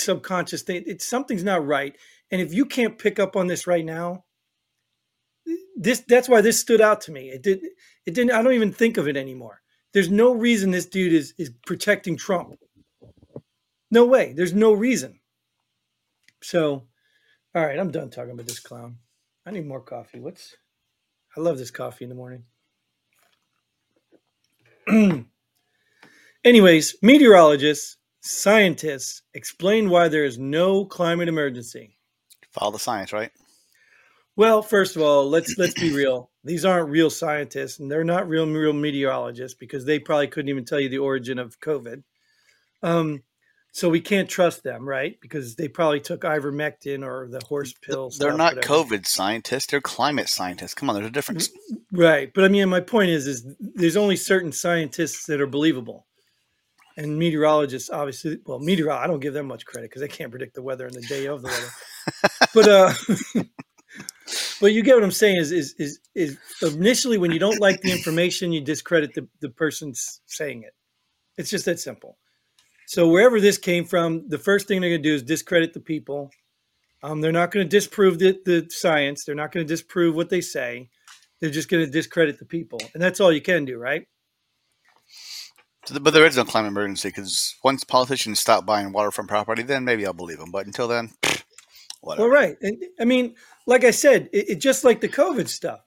subconscious 0.01 0.63
thing. 0.63 0.85
It's 0.87 1.07
something's 1.07 1.45
not 1.45 1.67
right. 1.67 1.97
And 2.31 2.41
if 2.41 2.53
you 2.53 2.65
can't 2.65 2.99
pick 2.99 3.19
up 3.19 3.37
on 3.37 3.47
this 3.47 3.67
right 3.67 3.85
now, 3.85 4.25
this 5.77 6.01
that's 6.09 6.29
why 6.29 6.41
this 6.41 6.59
stood 6.59 6.81
out 6.81 7.01
to 7.03 7.13
me. 7.13 7.31
It 7.31 7.43
did 7.43 7.61
it 8.07 8.15
didn't 8.15 8.33
I 8.33 8.43
don't 8.43 8.55
even 8.55 8.73
think 8.73 8.97
of 8.97 9.09
it 9.09 9.17
anymore. 9.17 9.63
There's 9.93 10.11
no 10.11 10.33
reason 10.33 10.71
this 10.71 10.87
dude 10.87 11.13
is 11.13 11.35
is 11.39 11.51
protecting 11.67 12.17
Trump. 12.17 12.57
No 13.91 14.05
way. 14.07 14.33
There's 14.33 14.55
no 14.55 14.73
reason. 14.73 15.21
So, 16.43 16.87
all 17.55 17.65
right, 17.65 17.79
I'm 17.79 17.91
done 17.91 18.11
talking 18.11 18.33
about 18.33 18.47
this 18.47 18.61
clown. 18.61 18.97
I 19.47 19.53
need 19.53 19.67
more 19.67 19.81
coffee. 19.81 20.21
What's 20.21 20.57
I 21.37 21.41
love 21.41 21.59
this 21.59 21.71
coffee 21.71 22.05
in 22.05 22.09
the 22.09 22.15
morning. 22.17 22.45
Anyways, 26.45 26.97
meteorologists, 27.03 27.96
scientists 28.27 29.23
explain 29.35 29.89
why 29.89 30.09
there 30.09 30.25
is 30.25 30.39
no 30.39 30.85
climate 30.85 31.29
emergency. 31.29 31.97
Follow 32.51 32.73
the 32.73 32.79
science, 32.79 33.13
right? 33.13 33.31
Well, 34.35 34.63
first 34.63 34.97
of 34.97 35.03
all, 35.03 35.29
let's 35.29 35.57
let's 35.57 35.75
be 35.75 35.95
real. 35.95 36.31
These 36.45 36.65
aren't 36.65 36.91
real 36.91 37.09
scientists, 37.09 37.79
and 37.81 37.91
they're 37.91 38.05
not 38.05 38.29
real 38.29 38.47
real 38.47 38.73
meteorologists 38.73 39.57
because 39.57 39.85
they 39.85 39.99
probably 39.99 40.29
couldn't 40.29 40.51
even 40.51 40.65
tell 40.65 40.81
you 40.81 40.89
the 40.89 40.99
origin 40.99 41.39
of 41.39 41.59
COVID. 41.61 42.03
Um, 42.83 43.23
so 43.73 43.91
we 43.91 44.01
can't 44.01 44.29
trust 44.29 44.63
them, 44.63 44.89
right? 44.89 45.19
Because 45.21 45.57
they 45.57 45.69
probably 45.69 46.01
took 46.01 46.23
ivermectin 46.23 47.05
or 47.05 47.29
the 47.29 47.45
horse 47.45 47.75
pill. 47.75 48.11
They're 48.11 48.33
not 48.33 48.57
whatever. 48.57 48.87
COVID 48.87 49.07
scientists. 49.07 49.67
They're 49.67 49.83
climate 49.83 50.29
scientists. 50.29 50.73
Come 50.73 50.89
on, 50.89 50.97
there's 50.97 51.09
a 51.09 51.11
difference. 51.11 51.51
Right. 51.93 52.33
But 52.33 52.45
I 52.45 52.49
mean, 52.49 52.69
my 52.71 52.81
point 52.81 53.11
is, 53.11 53.27
is 53.27 53.47
there's 53.61 53.97
only 53.97 54.17
certain 54.17 54.53
scientists 54.53 55.27
that 55.27 55.43
are 55.43 55.47
believable. 55.47 56.06
And 56.97 57.19
meteorologists, 57.19 57.91
obviously, 57.91 58.39
well, 58.47 58.59
meteor, 58.59 58.91
I 58.91 59.07
don't 59.07 59.21
give 59.21 59.35
them 59.35 59.47
much 59.47 59.67
credit 59.67 59.91
because 59.91 60.01
they 60.01 60.09
can't 60.09 60.31
predict 60.31 60.55
the 60.55 60.63
weather 60.63 60.87
and 60.87 60.95
the 60.95 61.03
day 61.03 61.27
of 61.27 61.43
the 61.43 61.49
weather. 61.49 61.69
but, 62.55 62.69
uh, 62.69 63.43
but 64.61 64.73
you 64.73 64.83
get 64.83 64.95
what 64.95 65.05
I'm 65.05 65.11
saying 65.11 65.37
is, 65.37 65.53
is, 65.53 65.75
is, 65.79 66.01
is 66.15 66.39
initially 66.63 67.19
when 67.19 67.33
you 67.33 67.39
don't 67.39 67.61
like 67.61 67.83
the 67.83 67.93
information, 67.93 68.53
you 68.53 68.63
discredit 68.63 69.15
the, 69.15 69.29
the 69.41 69.51
person 69.51 69.93
saying 70.25 70.63
it. 70.63 70.73
It's 71.37 71.51
just 71.51 71.67
that 71.67 71.79
simple. 71.79 72.17
So 72.87 73.09
wherever 73.09 73.41
this 73.41 73.59
came 73.59 73.85
from, 73.85 74.29
the 74.29 74.39
first 74.39 74.69
thing 74.69 74.81
they're 74.81 74.91
going 74.91 75.03
to 75.03 75.09
do 75.09 75.15
is 75.15 75.23
discredit 75.23 75.75
the 75.75 75.81
people. 75.81 76.31
Um, 77.03 77.21
they're 77.21 77.33
not 77.33 77.51
going 77.51 77.67
to 77.67 77.69
disprove 77.69 78.19
the, 78.19 78.41
the 78.45 78.67
science. 78.71 79.25
They're 79.25 79.35
not 79.35 79.53
going 79.53 79.67
to 79.67 79.73
disprove 79.73 80.15
what 80.15 80.31
they 80.31 80.41
say. 80.41 80.89
They're 81.41 81.51
just 81.51 81.69
going 81.69 81.85
to 81.85 81.91
discredit 81.91 82.39
the 82.39 82.47
people, 82.47 82.81
and 82.95 83.03
that's 83.03 83.21
all 83.21 83.31
you 83.31 83.43
can 83.43 83.67
do, 83.67 83.77
right? 83.77 84.07
But 86.01 86.13
there 86.13 86.27
is 86.27 86.37
no 86.37 86.45
climate 86.45 86.73
emergency 86.73 87.09
because 87.09 87.55
once 87.63 87.85
politicians 87.85 88.41
stop 88.41 88.67
buying 88.67 88.93
waterfront 88.93 89.31
property, 89.31 89.63
then 89.63 89.85
maybe 89.85 90.05
I'll 90.07 90.13
believe 90.13 90.39
them. 90.39 90.51
But 90.51 90.67
until 90.67 90.89
then, 90.89 91.13
whatever. 92.01 92.29
Well, 92.29 92.41
right. 92.41 92.57
And 92.61 92.83
I 93.01 93.05
mean, 93.05 93.37
like 93.67 93.85
I 93.85 93.93
said, 93.93 94.29
it, 94.33 94.51
it 94.51 94.55
just 94.57 94.85
like 94.85 95.01
the 95.01 95.09
COVID 95.09 95.49
stuff. 95.49 95.81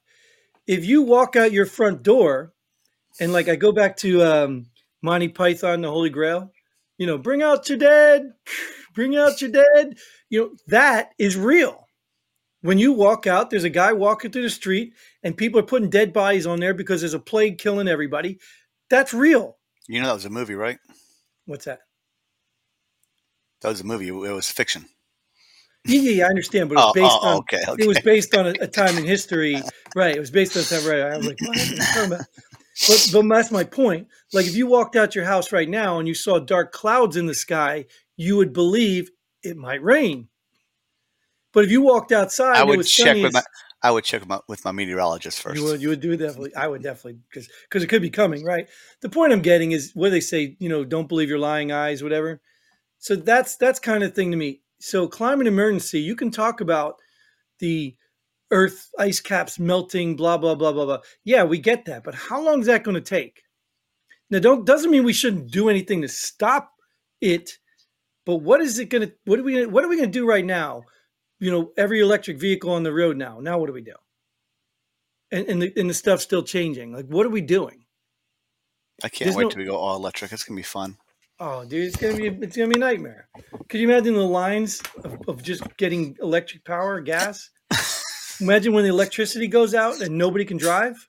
If 0.67 0.85
you 0.85 1.01
walk 1.01 1.35
out 1.35 1.51
your 1.51 1.65
front 1.65 2.03
door, 2.03 2.53
and 3.19 3.33
like 3.33 3.49
I 3.49 3.55
go 3.55 3.71
back 3.71 3.97
to 3.97 4.23
um, 4.23 4.67
Monty 5.01 5.27
Python, 5.27 5.81
the 5.81 5.91
Holy 5.91 6.09
Grail, 6.09 6.51
you 6.97 7.07
know, 7.07 7.17
bring 7.17 7.41
out 7.41 7.67
your 7.67 7.77
dead, 7.77 8.33
bring 8.93 9.15
out 9.15 9.41
your 9.41 9.51
dead. 9.51 9.97
You 10.29 10.41
know, 10.41 10.49
that 10.67 11.11
is 11.17 11.35
real. 11.35 11.87
When 12.61 12.77
you 12.77 12.91
walk 12.91 13.25
out, 13.25 13.49
there's 13.49 13.63
a 13.63 13.69
guy 13.69 13.93
walking 13.93 14.31
through 14.31 14.43
the 14.43 14.49
street, 14.49 14.93
and 15.23 15.37
people 15.37 15.59
are 15.59 15.63
putting 15.63 15.89
dead 15.89 16.11
bodies 16.11 16.45
on 16.45 16.59
there 16.59 16.73
because 16.73 17.01
there's 17.01 17.13
a 17.13 17.19
plague 17.19 17.57
killing 17.57 17.87
everybody. 17.87 18.39
That's 18.89 19.13
real. 19.13 19.58
You 19.89 19.99
know 19.99 20.07
that 20.07 20.13
was 20.13 20.25
a 20.25 20.29
movie, 20.29 20.53
right? 20.53 20.77
What's 21.47 21.65
that? 21.65 21.79
That 23.61 23.69
was 23.69 23.81
a 23.81 23.83
movie. 23.83 24.09
It 24.09 24.11
was 24.11 24.47
fiction. 24.47 24.85
Yeah, 25.85 26.01
yeah, 26.01 26.11
yeah, 26.11 26.25
I 26.25 26.29
understand, 26.29 26.69
but 26.69 26.75
it 26.75 26.85
was 26.85 26.85
Oh, 26.85 26.93
based 26.93 27.17
oh, 27.23 27.27
on 27.27 27.37
okay, 27.37 27.63
okay. 27.67 27.83
it 27.83 27.87
was 27.87 27.99
based 28.01 28.35
on 28.35 28.47
a, 28.47 28.53
a 28.61 28.67
time 28.67 28.99
in 28.99 29.03
history, 29.03 29.63
right? 29.95 30.15
It 30.15 30.19
was 30.19 30.29
based 30.29 30.55
on 30.55 30.61
a 30.61 30.65
time, 30.65 30.87
right? 30.87 31.11
I 31.13 31.17
was 31.17 31.25
like, 31.25 31.41
what 31.41 31.57
are 31.57 31.65
you 31.65 31.77
talking 31.77 32.05
about? 32.05 32.25
But, 32.87 33.09
but 33.13 33.29
that's 33.29 33.51
my 33.51 33.63
point. 33.63 34.07
Like, 34.31 34.45
if 34.45 34.55
you 34.55 34.67
walked 34.67 34.95
out 34.95 35.15
your 35.15 35.25
house 35.25 35.51
right 35.51 35.67
now 35.67 35.97
and 35.97 36.07
you 36.07 36.13
saw 36.13 36.37
dark 36.37 36.71
clouds 36.71 37.17
in 37.17 37.25
the 37.25 37.33
sky, 37.33 37.85
you 38.15 38.37
would 38.37 38.53
believe 38.53 39.09
it 39.41 39.57
might 39.57 39.81
rain. 39.81 40.27
But 41.51 41.65
if 41.65 41.71
you 41.71 41.81
walked 41.81 42.11
outside, 42.11 42.57
I 42.57 42.61
and 42.61 42.69
it 42.69 42.69
would 42.69 42.77
was 42.77 42.91
check 42.91 43.07
sunny 43.07 43.23
with 43.23 43.33
my 43.33 43.41
I 43.81 43.91
would 43.91 44.03
check 44.03 44.27
my, 44.27 44.39
with 44.47 44.65
my 44.65 44.71
meteorologist 44.71 45.41
first. 45.41 45.57
you 45.57 45.63
would, 45.63 45.81
you 45.81 45.89
would 45.89 46.01
do 46.01 46.17
definitely. 46.17 46.53
I 46.55 46.67
would 46.67 46.83
definitely 46.83 47.19
because 47.29 47.49
because 47.63 47.83
it 47.83 47.87
could 47.87 48.01
be 48.01 48.09
coming, 48.09 48.43
right? 48.43 48.67
The 49.01 49.09
point 49.09 49.33
I'm 49.33 49.41
getting 49.41 49.71
is 49.71 49.91
what 49.93 50.11
they 50.11 50.19
say, 50.19 50.57
you 50.59 50.69
know, 50.69 50.83
don't 50.83 51.07
believe 51.07 51.29
your 51.29 51.39
lying 51.39 51.71
eyes, 51.71 52.03
whatever. 52.03 52.41
So 52.97 53.15
that's 53.15 53.55
that's 53.55 53.79
kind 53.79 54.03
of 54.03 54.13
thing 54.13 54.31
to 54.31 54.37
me. 54.37 54.61
So 54.79 55.07
climate 55.07 55.47
emergency, 55.47 56.01
you 56.01 56.15
can 56.15 56.31
talk 56.31 56.61
about 56.61 56.95
the 57.59 57.95
Earth 58.51 58.89
ice 58.97 59.19
caps 59.19 59.59
melting, 59.59 60.15
blah 60.15 60.37
blah 60.37 60.55
blah 60.55 60.71
blah 60.71 60.85
blah. 60.85 60.99
Yeah, 61.23 61.43
we 61.43 61.59
get 61.59 61.85
that, 61.85 62.03
but 62.03 62.15
how 62.15 62.41
long 62.43 62.61
is 62.61 62.67
that 62.67 62.83
going 62.83 62.95
to 62.95 63.01
take? 63.01 63.43
Now, 64.29 64.39
don't 64.39 64.65
doesn't 64.65 64.91
mean 64.91 65.03
we 65.03 65.13
shouldn't 65.13 65.51
do 65.51 65.69
anything 65.69 66.01
to 66.01 66.07
stop 66.07 66.71
it, 67.21 67.51
but 68.25 68.37
what 68.37 68.61
is 68.61 68.79
it 68.79 68.89
going 68.89 69.07
to? 69.07 69.13
What 69.25 69.39
are 69.39 69.43
we? 69.43 69.53
Gonna, 69.53 69.69
what 69.69 69.83
are 69.83 69.87
we 69.87 69.97
going 69.97 70.11
to 70.11 70.19
do 70.19 70.27
right 70.27 70.45
now? 70.45 70.83
You 71.39 71.51
know, 71.51 71.71
every 71.77 72.01
electric 72.01 72.37
vehicle 72.37 72.71
on 72.71 72.83
the 72.83 72.93
road 72.93 73.17
now. 73.17 73.39
Now, 73.39 73.57
what 73.57 73.67
do 73.67 73.73
we 73.73 73.81
do? 73.81 73.95
And 75.31 75.47
and 75.47 75.61
the, 75.61 75.73
and 75.77 75.89
the 75.89 75.93
stuff's 75.93 76.23
still 76.23 76.43
changing. 76.43 76.93
Like, 76.93 77.05
what 77.05 77.25
are 77.25 77.29
we 77.29 77.41
doing? 77.41 77.85
I 79.03 79.09
can't 79.09 79.27
there's 79.27 79.35
wait 79.35 79.43
no- 79.43 79.49
till 79.49 79.59
we 79.59 79.65
go 79.65 79.77
all 79.77 79.95
electric. 79.95 80.31
It's 80.31 80.43
gonna 80.43 80.57
be 80.57 80.63
fun. 80.63 80.97
Oh, 81.41 81.63
dude, 81.63 81.87
it's 81.87 81.95
gonna 81.95 82.17
be 82.17 82.27
it's 82.27 82.57
gonna 82.57 82.67
be 82.67 82.75
a 82.75 82.79
nightmare. 82.79 83.29
Could 83.69 83.79
you 83.79 83.89
imagine 83.89 84.13
the 84.13 84.21
lines 84.21 84.81
of, 85.03 85.29
of 85.29 85.41
just 85.41 85.63
getting 85.77 86.17
electric 86.21 86.65
power, 86.65 86.99
gas? 86.99 87.49
imagine 88.41 88.73
when 88.73 88.83
the 88.83 88.89
electricity 88.89 89.47
goes 89.47 89.73
out 89.73 90.01
and 90.01 90.17
nobody 90.17 90.43
can 90.43 90.57
drive. 90.57 91.07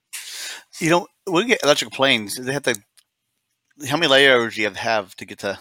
You 0.79 0.89
know, 0.89 1.07
we 1.27 1.45
get 1.45 1.63
electric 1.63 1.91
planes. 1.91 2.35
They 2.35 2.53
have 2.53 2.63
to. 2.63 2.79
How 3.87 3.97
many 3.97 4.07
layers 4.07 4.55
do 4.55 4.61
you 4.61 4.67
have 4.67 4.75
to 4.75 4.81
have 4.81 5.15
to 5.17 5.25
get 5.25 5.39
to 5.39 5.59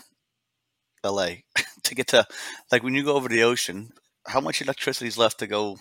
L.A. 1.02 1.44
to 1.82 1.94
get 1.94 2.08
to 2.08 2.24
like 2.70 2.82
when 2.84 2.94
you 2.94 3.02
go 3.02 3.16
over 3.16 3.28
the 3.28 3.42
ocean? 3.42 3.92
How 4.30 4.40
much 4.40 4.62
electricity 4.62 5.06
is 5.08 5.18
left 5.18 5.38
to 5.40 5.46
go 5.46 5.76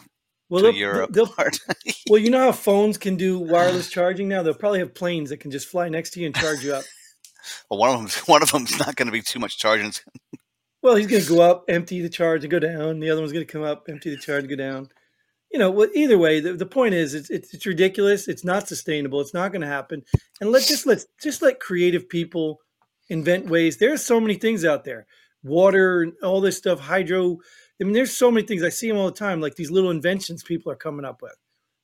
Well, 0.50 0.62
to 0.62 0.68
they'll- 0.68 0.75
Europe? 0.75 1.12
they'll- 1.13 1.34
well, 2.10 2.20
you 2.20 2.29
know 2.29 2.39
how 2.39 2.51
phones 2.51 2.98
can 2.98 3.15
do 3.15 3.39
wireless 3.39 3.89
charging 3.89 4.27
now. 4.27 4.41
They'll 4.44 4.53
probably 4.53 4.79
have 4.79 4.94
planes 4.94 5.29
that 5.29 5.38
can 5.38 5.51
just 5.51 5.68
fly 5.68 5.89
next 5.89 6.12
to 6.12 6.20
you 6.20 6.25
and 6.27 6.36
charge 6.36 6.63
you 6.63 6.74
up. 6.74 6.84
well, 7.70 7.79
one 7.79 7.89
of 7.91 8.00
them, 8.00 8.10
one 8.25 8.41
of 8.44 8.51
them's 8.51 8.77
not 8.79 8.96
going 8.96 9.08
to 9.08 9.12
be 9.12 9.22
too 9.22 9.39
much 9.39 9.58
charging. 9.58 9.94
Well, 10.82 10.96
he's 10.96 11.08
going 11.08 11.22
to 11.24 11.29
go 11.29 11.41
up, 11.41 11.65
empty 11.68 12.01
the 12.01 12.10
charge, 12.10 12.44
and 12.44 12.51
go 12.51 12.60
down. 12.60 13.00
The 13.00 13.10
other 13.10 13.22
one's 13.22 13.34
going 13.34 13.46
to 13.46 13.51
come 13.51 13.63
up, 13.63 13.86
empty 13.89 14.10
the 14.10 14.18
charge, 14.22 14.41
and 14.44 14.50
go 14.50 14.56
down. 14.56 14.89
You 15.51 15.60
know, 15.60 15.72
well, 15.72 15.89
either 15.96 16.18
way, 16.18 16.39
the, 16.39 16.53
the 16.53 16.65
point 16.65 16.94
is, 16.94 17.13
it's, 17.15 17.29
it's 17.32 17.53
it's 17.56 17.65
ridiculous. 17.65 18.27
It's 18.27 18.44
not 18.46 18.68
sustainable. 18.68 19.20
It's 19.20 19.34
not 19.34 19.51
going 19.51 19.62
to 19.62 19.68
happen. 19.68 20.03
And 20.39 20.51
let 20.51 20.63
just 20.68 20.86
let 20.86 21.03
just 21.22 21.41
let 21.41 21.60
creative 21.60 22.08
people 22.08 22.60
invent 23.10 23.48
ways. 23.50 23.77
There's 23.77 24.06
so 24.06 24.20
many 24.20 24.36
things 24.36 24.63
out 24.63 24.84
there, 24.86 25.08
water, 25.44 26.03
and 26.03 26.13
all 26.24 26.39
this 26.39 26.56
stuff, 26.58 26.79
hydro. 26.79 27.38
I 27.81 27.86
mean, 27.86 27.93
there's 27.93 28.15
so 28.15 28.29
many 28.29 28.45
things. 28.45 28.63
I 28.63 28.69
see 28.69 28.89
them 28.89 28.98
all 28.98 29.05
the 29.05 29.12
time. 29.17 29.39
Like 29.41 29.55
these 29.55 29.71
little 29.71 29.91
inventions 29.91 30.43
people 30.43 30.71
are 30.71 30.75
coming 30.75 31.05
up 31.05 31.21
with 31.21 31.36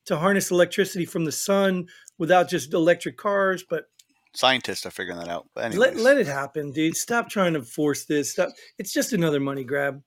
to 0.05 0.17
harness 0.17 0.51
electricity 0.51 1.05
from 1.05 1.25
the 1.25 1.31
sun 1.31 1.87
without 2.17 2.49
just 2.49 2.73
electric 2.73 3.17
cars, 3.17 3.63
but 3.67 3.85
Scientists 4.33 4.85
are 4.85 4.91
figuring 4.91 5.17
that 5.19 5.29
out. 5.29 5.47
But 5.55 5.73
let, 5.75 5.95
let 5.95 6.17
it 6.17 6.27
happen, 6.27 6.73
dude. 6.73 6.97
Stop 6.97 7.29
trying 7.29 7.53
to 7.53 7.61
force 7.61 8.03
this. 8.03 8.33
Stop. 8.33 8.49
It's 8.77 8.91
just 8.91 9.13
another 9.13 9.39
money 9.39 9.63
grab. 9.63 10.03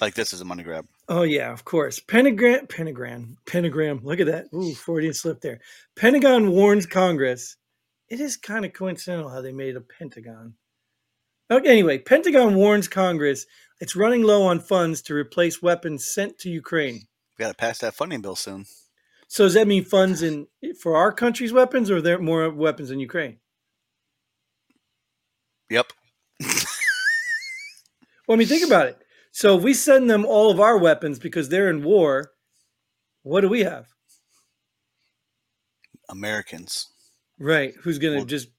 like 0.00 0.14
this 0.14 0.32
is 0.32 0.40
a 0.40 0.44
money 0.44 0.64
grab. 0.64 0.86
Oh 1.08 1.22
yeah, 1.22 1.52
of 1.52 1.64
course. 1.64 2.00
Pentagram, 2.00 2.66
pentagram, 2.66 3.36
pentagram. 3.46 4.00
Look 4.02 4.18
at 4.18 4.26
that. 4.26 4.46
Ooh, 4.52 4.74
Freudian 4.74 5.14
slip 5.14 5.40
there. 5.40 5.60
Pentagon 5.94 6.50
warns 6.50 6.84
Congress. 6.84 7.56
It 8.08 8.18
is 8.20 8.36
kind 8.36 8.64
of 8.64 8.72
coincidental 8.72 9.28
how 9.30 9.40
they 9.40 9.52
made 9.52 9.76
a 9.76 9.80
pentagon. 9.80 10.54
Okay, 11.50 11.68
anyway, 11.70 11.98
Pentagon 11.98 12.54
warns 12.54 12.86
Congress 12.88 13.46
it's 13.80 13.96
running 13.96 14.22
low 14.22 14.42
on 14.42 14.60
funds 14.60 15.00
to 15.02 15.14
replace 15.14 15.62
weapons 15.62 16.06
sent 16.06 16.38
to 16.40 16.50
Ukraine. 16.50 17.06
We 17.38 17.42
got 17.42 17.48
to 17.48 17.54
pass 17.54 17.78
that 17.78 17.94
funding 17.94 18.20
bill 18.20 18.36
soon. 18.36 18.66
So 19.26 19.44
does 19.44 19.54
that 19.54 19.66
mean 19.66 19.84
funds 19.84 20.22
in 20.22 20.48
for 20.80 20.96
our 20.96 21.12
country's 21.12 21.52
weapons, 21.52 21.90
or 21.90 21.96
are 21.96 22.02
there 22.02 22.18
more 22.18 22.50
weapons 22.50 22.90
in 22.90 23.00
Ukraine? 23.00 23.38
Yep. 25.70 25.92
Well, 28.28 28.36
I 28.36 28.38
mean, 28.38 28.46
think 28.46 28.64
about 28.64 28.86
it. 28.86 28.96
So 29.32 29.58
if 29.58 29.64
we 29.64 29.74
send 29.74 30.08
them 30.08 30.24
all 30.24 30.52
of 30.52 30.60
our 30.60 30.78
weapons 30.78 31.18
because 31.18 31.48
they're 31.48 31.68
in 31.68 31.82
war, 31.82 32.30
what 33.24 33.40
do 33.40 33.48
we 33.48 33.62
have? 33.64 33.88
Americans 36.08 36.86
Right. 37.40 37.74
Who's 37.82 37.98
going 37.98 38.12
to 38.14 38.18
Well- 38.20 38.26
just 38.26 38.50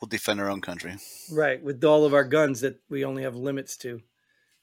will 0.00 0.08
defend 0.08 0.40
our 0.40 0.50
own 0.50 0.60
country. 0.60 0.96
right 1.32 1.62
with 1.62 1.82
all 1.84 2.04
of 2.04 2.14
our 2.14 2.24
guns 2.24 2.60
that 2.60 2.76
we 2.88 3.04
only 3.04 3.22
have 3.22 3.36
limits 3.36 3.76
to? 3.78 4.00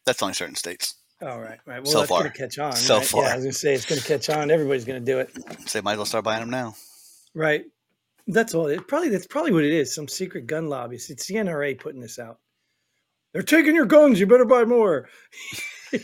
That's 0.05 0.21
only 0.21 0.33
certain 0.33 0.55
states. 0.55 0.95
All 1.21 1.39
right, 1.39 1.59
right. 1.65 1.83
Well, 1.83 1.85
So 1.85 1.97
that's 2.00 2.09
far. 2.09 2.21
going 2.21 2.31
to 2.31 2.38
catch 2.38 2.57
on. 2.59 2.73
So 2.73 2.97
right? 2.97 3.05
far. 3.05 3.23
Yeah, 3.23 3.33
I 3.33 3.35
was 3.35 3.43
going 3.43 3.53
to 3.53 3.57
say 3.59 3.73
it's 3.75 3.85
going 3.85 4.01
to 4.01 4.07
catch 4.07 4.29
on. 4.29 4.50
Everybody's 4.50 4.85
going 4.85 5.03
to 5.03 5.11
do 5.11 5.19
it. 5.19 5.29
So 5.69 5.77
they 5.79 5.83
might 5.83 5.93
as 5.93 5.97
well 5.97 6.05
start 6.05 6.23
buying 6.23 6.39
them 6.39 6.50
now. 6.50 6.73
Right. 7.35 7.63
That's 8.27 8.53
all. 8.55 8.67
It 8.67 8.88
probably 8.88 9.09
that's 9.09 9.27
probably 9.27 9.51
what 9.51 9.63
it 9.63 9.71
is. 9.73 9.93
Some 9.93 10.07
secret 10.07 10.47
gun 10.47 10.67
lobbies. 10.67 11.09
It's 11.09 11.27
the 11.27 11.35
NRA 11.35 11.79
putting 11.79 12.01
this 12.01 12.17
out. 12.19 12.39
They're 13.33 13.41
taking 13.43 13.75
your 13.75 13.85
guns. 13.85 14.19
You 14.19 14.25
better 14.27 14.45
buy 14.45 14.63
more. 14.65 15.09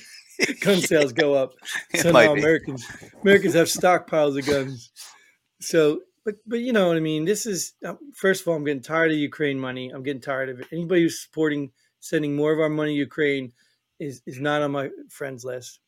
gun 0.61 0.81
sales 0.81 1.13
go 1.13 1.33
up. 1.33 1.53
So 1.95 2.11
now. 2.11 2.33
Americans 2.33 2.85
Americans 3.23 3.53
have 3.55 3.67
stockpiles 3.67 4.37
of 4.37 4.45
guns. 4.45 4.91
So, 5.61 6.01
but 6.27 6.35
but 6.45 6.59
you 6.59 6.73
know 6.73 6.89
what 6.89 6.97
I 6.97 6.99
mean. 6.99 7.23
This 7.23 7.45
is 7.45 7.73
um, 7.85 7.97
first 8.13 8.41
of 8.41 8.49
all, 8.49 8.55
I'm 8.55 8.65
getting 8.65 8.83
tired 8.83 9.11
of 9.11 9.17
Ukraine 9.17 9.57
money. 9.57 9.89
I'm 9.91 10.03
getting 10.03 10.21
tired 10.21 10.49
of 10.49 10.59
it. 10.59 10.67
Anybody 10.73 11.03
who's 11.03 11.23
supporting 11.23 11.71
sending 12.01 12.35
more 12.35 12.51
of 12.51 12.59
our 12.59 12.67
money 12.67 12.95
to 12.95 12.99
Ukraine 12.99 13.53
is 13.97 14.21
is 14.27 14.37
not 14.37 14.61
on 14.61 14.71
my 14.73 14.89
friends 15.09 15.45
list. 15.45 15.79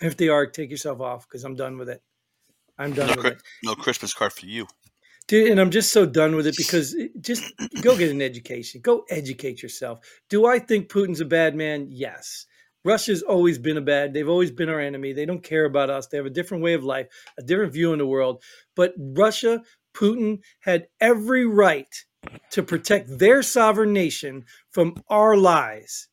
If 0.00 0.16
they 0.16 0.28
are, 0.28 0.46
take 0.46 0.70
yourself 0.70 1.00
off 1.00 1.26
because 1.26 1.42
I'm 1.42 1.56
done 1.56 1.78
with 1.78 1.88
it. 1.88 2.00
I'm 2.78 2.92
done 2.92 3.08
No, 3.08 3.14
with 3.16 3.26
it, 3.26 3.42
no 3.64 3.74
Christmas 3.74 4.14
card 4.14 4.32
for 4.32 4.46
you. 4.46 4.68
dude. 5.26 5.50
And 5.50 5.60
I'm 5.60 5.72
just 5.72 5.92
so 5.92 6.06
done 6.06 6.36
with 6.36 6.46
it 6.46 6.56
because 6.56 6.94
it, 6.94 7.20
just 7.20 7.42
go 7.82 7.98
get 7.98 8.10
an 8.12 8.22
education. 8.22 8.82
Go 8.82 9.04
educate 9.10 9.64
yourself. 9.64 9.98
Do 10.28 10.46
I 10.46 10.60
think 10.60 10.90
Putin's 10.90 11.20
a 11.20 11.24
bad 11.24 11.56
man? 11.56 11.88
Yes. 11.90 12.46
Russia's 12.84 13.22
always 13.22 13.58
been 13.58 13.76
a 13.76 13.82
bad. 13.82 14.12
They've 14.12 14.28
always 14.28 14.50
been 14.50 14.68
our 14.68 14.80
enemy. 14.80 15.12
They 15.12 15.26
don't 15.26 15.42
care 15.42 15.64
about 15.64 15.90
us. 15.90 16.06
They 16.08 16.16
have 16.16 16.26
a 16.26 16.30
different 16.30 16.62
way 16.62 16.74
of 16.74 16.84
life, 16.84 17.06
a 17.38 17.42
different 17.42 17.72
view 17.72 17.92
in 17.92 17.98
the 17.98 18.06
world. 18.06 18.42
But 18.74 18.94
Russia, 18.98 19.62
Putin 19.94 20.40
had 20.60 20.88
every 21.00 21.46
right 21.46 21.94
to 22.50 22.62
protect 22.62 23.18
their 23.18 23.42
sovereign 23.42 23.92
nation 23.92 24.44
from 24.70 24.96
our 25.08 25.36
lies. 25.36 26.08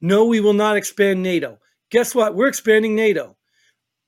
No, 0.00 0.26
we 0.26 0.40
will 0.40 0.52
not 0.52 0.76
expand 0.76 1.22
NATO. 1.22 1.58
Guess 1.90 2.14
what? 2.14 2.34
We're 2.34 2.48
expanding 2.48 2.94
NATO. 2.94 3.36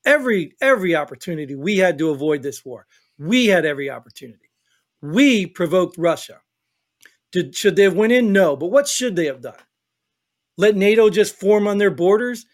Every 0.04 0.54
every 0.60 0.94
opportunity 0.94 1.54
we 1.54 1.78
had 1.78 1.98
to 1.98 2.10
avoid 2.10 2.42
this 2.42 2.64
war. 2.64 2.86
We 3.18 3.46
had 3.46 3.66
every 3.66 3.90
opportunity. 3.90 4.50
We 5.02 5.46
provoked 5.46 5.98
Russia. 5.98 6.40
Did, 7.32 7.54
should 7.54 7.76
they 7.76 7.82
have 7.82 7.94
went 7.94 8.12
in? 8.12 8.32
No. 8.32 8.56
But 8.56 8.70
what 8.70 8.88
should 8.88 9.16
they 9.16 9.26
have 9.26 9.42
done? 9.42 9.54
Let 10.58 10.76
NATO 10.76 11.08
just 11.08 11.36
form 11.36 11.66
on 11.66 11.78
their 11.78 11.90
borders, 11.90 12.44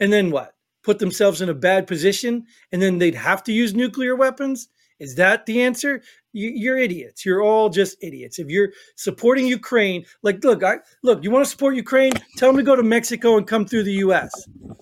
and 0.00 0.12
then 0.12 0.30
what? 0.30 0.54
Put 0.82 0.98
themselves 0.98 1.40
in 1.40 1.48
a 1.48 1.54
bad 1.54 1.86
position, 1.86 2.46
and 2.72 2.82
then 2.82 2.98
they'd 2.98 3.14
have 3.14 3.44
to 3.44 3.52
use 3.52 3.74
nuclear 3.74 4.16
weapons. 4.16 4.68
Is 4.98 5.16
that 5.16 5.46
the 5.46 5.62
answer? 5.62 6.02
You, 6.32 6.72
are 6.72 6.78
idiots. 6.78 7.26
You're 7.26 7.42
all 7.42 7.68
just 7.68 7.98
idiots. 8.02 8.38
If 8.38 8.48
you're 8.48 8.70
supporting 8.96 9.46
Ukraine, 9.46 10.06
like, 10.22 10.42
look, 10.42 10.64
I 10.64 10.76
look. 11.02 11.22
You 11.22 11.30
want 11.30 11.44
to 11.44 11.50
support 11.50 11.76
Ukraine? 11.76 12.12
Tell 12.36 12.48
them 12.48 12.56
to 12.56 12.62
go 12.62 12.74
to 12.74 12.82
Mexico 12.82 13.36
and 13.36 13.46
come 13.46 13.66
through 13.66 13.82
the 13.82 13.94
U.S. 14.06 14.30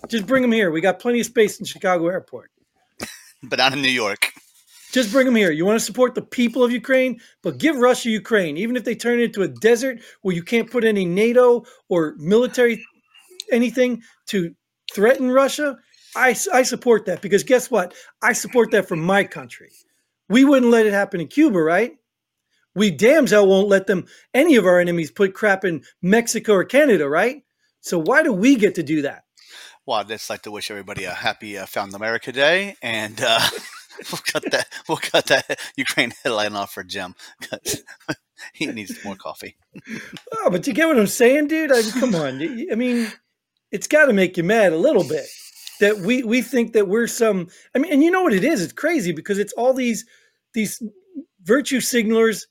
Just 0.07 0.25
bring 0.25 0.41
them 0.41 0.51
here. 0.51 0.71
We 0.71 0.79
got 0.79 0.99
plenty 0.99 1.19
of 1.19 1.25
space 1.25 1.59
in 1.59 1.65
Chicago 1.65 2.07
Airport. 2.07 2.51
but 3.43 3.59
not 3.59 3.73
in 3.73 3.81
New 3.81 3.91
York. 3.91 4.31
Just 4.91 5.11
bring 5.11 5.25
them 5.25 5.35
here. 5.35 5.51
You 5.51 5.65
want 5.65 5.79
to 5.79 5.85
support 5.85 6.15
the 6.15 6.21
people 6.21 6.63
of 6.63 6.71
Ukraine, 6.71 7.21
but 7.41 7.57
give 7.57 7.77
Russia 7.77 8.09
Ukraine, 8.09 8.57
even 8.57 8.75
if 8.75 8.83
they 8.83 8.95
turn 8.95 9.19
it 9.19 9.23
into 9.23 9.41
a 9.41 9.47
desert 9.47 10.01
where 10.21 10.35
you 10.35 10.43
can't 10.43 10.69
put 10.69 10.83
any 10.83 11.05
NATO 11.05 11.65
or 11.87 12.15
military 12.17 12.85
anything 13.51 14.01
to 14.27 14.53
threaten 14.93 15.31
Russia. 15.31 15.77
I, 16.15 16.35
I 16.53 16.63
support 16.63 17.05
that 17.05 17.21
because 17.21 17.43
guess 17.43 17.71
what? 17.71 17.93
I 18.21 18.33
support 18.33 18.71
that 18.71 18.87
for 18.87 18.97
my 18.97 19.23
country. 19.23 19.71
We 20.27 20.43
wouldn't 20.43 20.71
let 20.71 20.85
it 20.85 20.93
happen 20.93 21.21
in 21.21 21.27
Cuba, 21.27 21.59
right? 21.59 21.93
We 22.75 22.91
damn 22.91 23.25
well 23.25 23.47
won't 23.47 23.67
let 23.67 23.87
them, 23.87 24.05
any 24.33 24.55
of 24.55 24.65
our 24.65 24.79
enemies, 24.79 25.11
put 25.11 25.33
crap 25.33 25.65
in 25.65 25.83
Mexico 26.01 26.53
or 26.53 26.63
Canada, 26.63 27.07
right? 27.07 27.43
So 27.81 27.97
why 27.99 28.23
do 28.23 28.31
we 28.31 28.55
get 28.55 28.75
to 28.75 28.83
do 28.83 29.01
that? 29.03 29.23
Well, 29.85 29.99
I'd 29.99 30.07
just 30.07 30.29
like 30.29 30.43
to 30.43 30.51
wish 30.51 30.69
everybody 30.71 31.05
a 31.05 31.11
happy 31.11 31.57
uh, 31.57 31.65
Found 31.67 31.93
America 31.93 32.31
Day 32.33 32.75
and. 32.81 33.21
Uh... 33.21 33.39
we'll 34.11 34.21
cut 34.25 34.43
that. 34.51 34.67
We'll 34.87 34.97
cut 34.97 35.25
that 35.27 35.59
Ukraine 35.75 36.13
headline 36.23 36.55
off 36.55 36.73
for 36.73 36.83
Jim 36.83 37.15
he 38.53 38.67
needs 38.67 39.03
more 39.03 39.15
coffee. 39.15 39.55
oh, 40.37 40.49
but 40.49 40.65
you 40.67 40.73
get 40.73 40.87
what 40.87 40.99
I'm 40.99 41.07
saying, 41.07 41.47
dude? 41.47 41.71
I 41.71 41.81
mean, 41.81 41.91
come 41.91 42.15
on. 42.15 42.41
I 42.71 42.75
mean, 42.75 43.11
it's 43.71 43.87
got 43.87 44.05
to 44.05 44.13
make 44.13 44.37
you 44.37 44.43
mad 44.43 44.73
a 44.73 44.77
little 44.77 45.03
bit 45.03 45.25
that 45.79 45.99
we 45.99 46.23
we 46.23 46.41
think 46.41 46.73
that 46.73 46.87
we're 46.87 47.07
some. 47.07 47.47
I 47.75 47.79
mean, 47.79 47.91
and 47.91 48.03
you 48.03 48.11
know 48.11 48.23
what 48.23 48.33
it 48.33 48.43
is? 48.43 48.61
It's 48.61 48.73
crazy 48.73 49.11
because 49.11 49.37
it's 49.37 49.53
all 49.53 49.73
these 49.73 50.05
these 50.53 50.81
virtue 51.43 51.79
signalers 51.79 52.45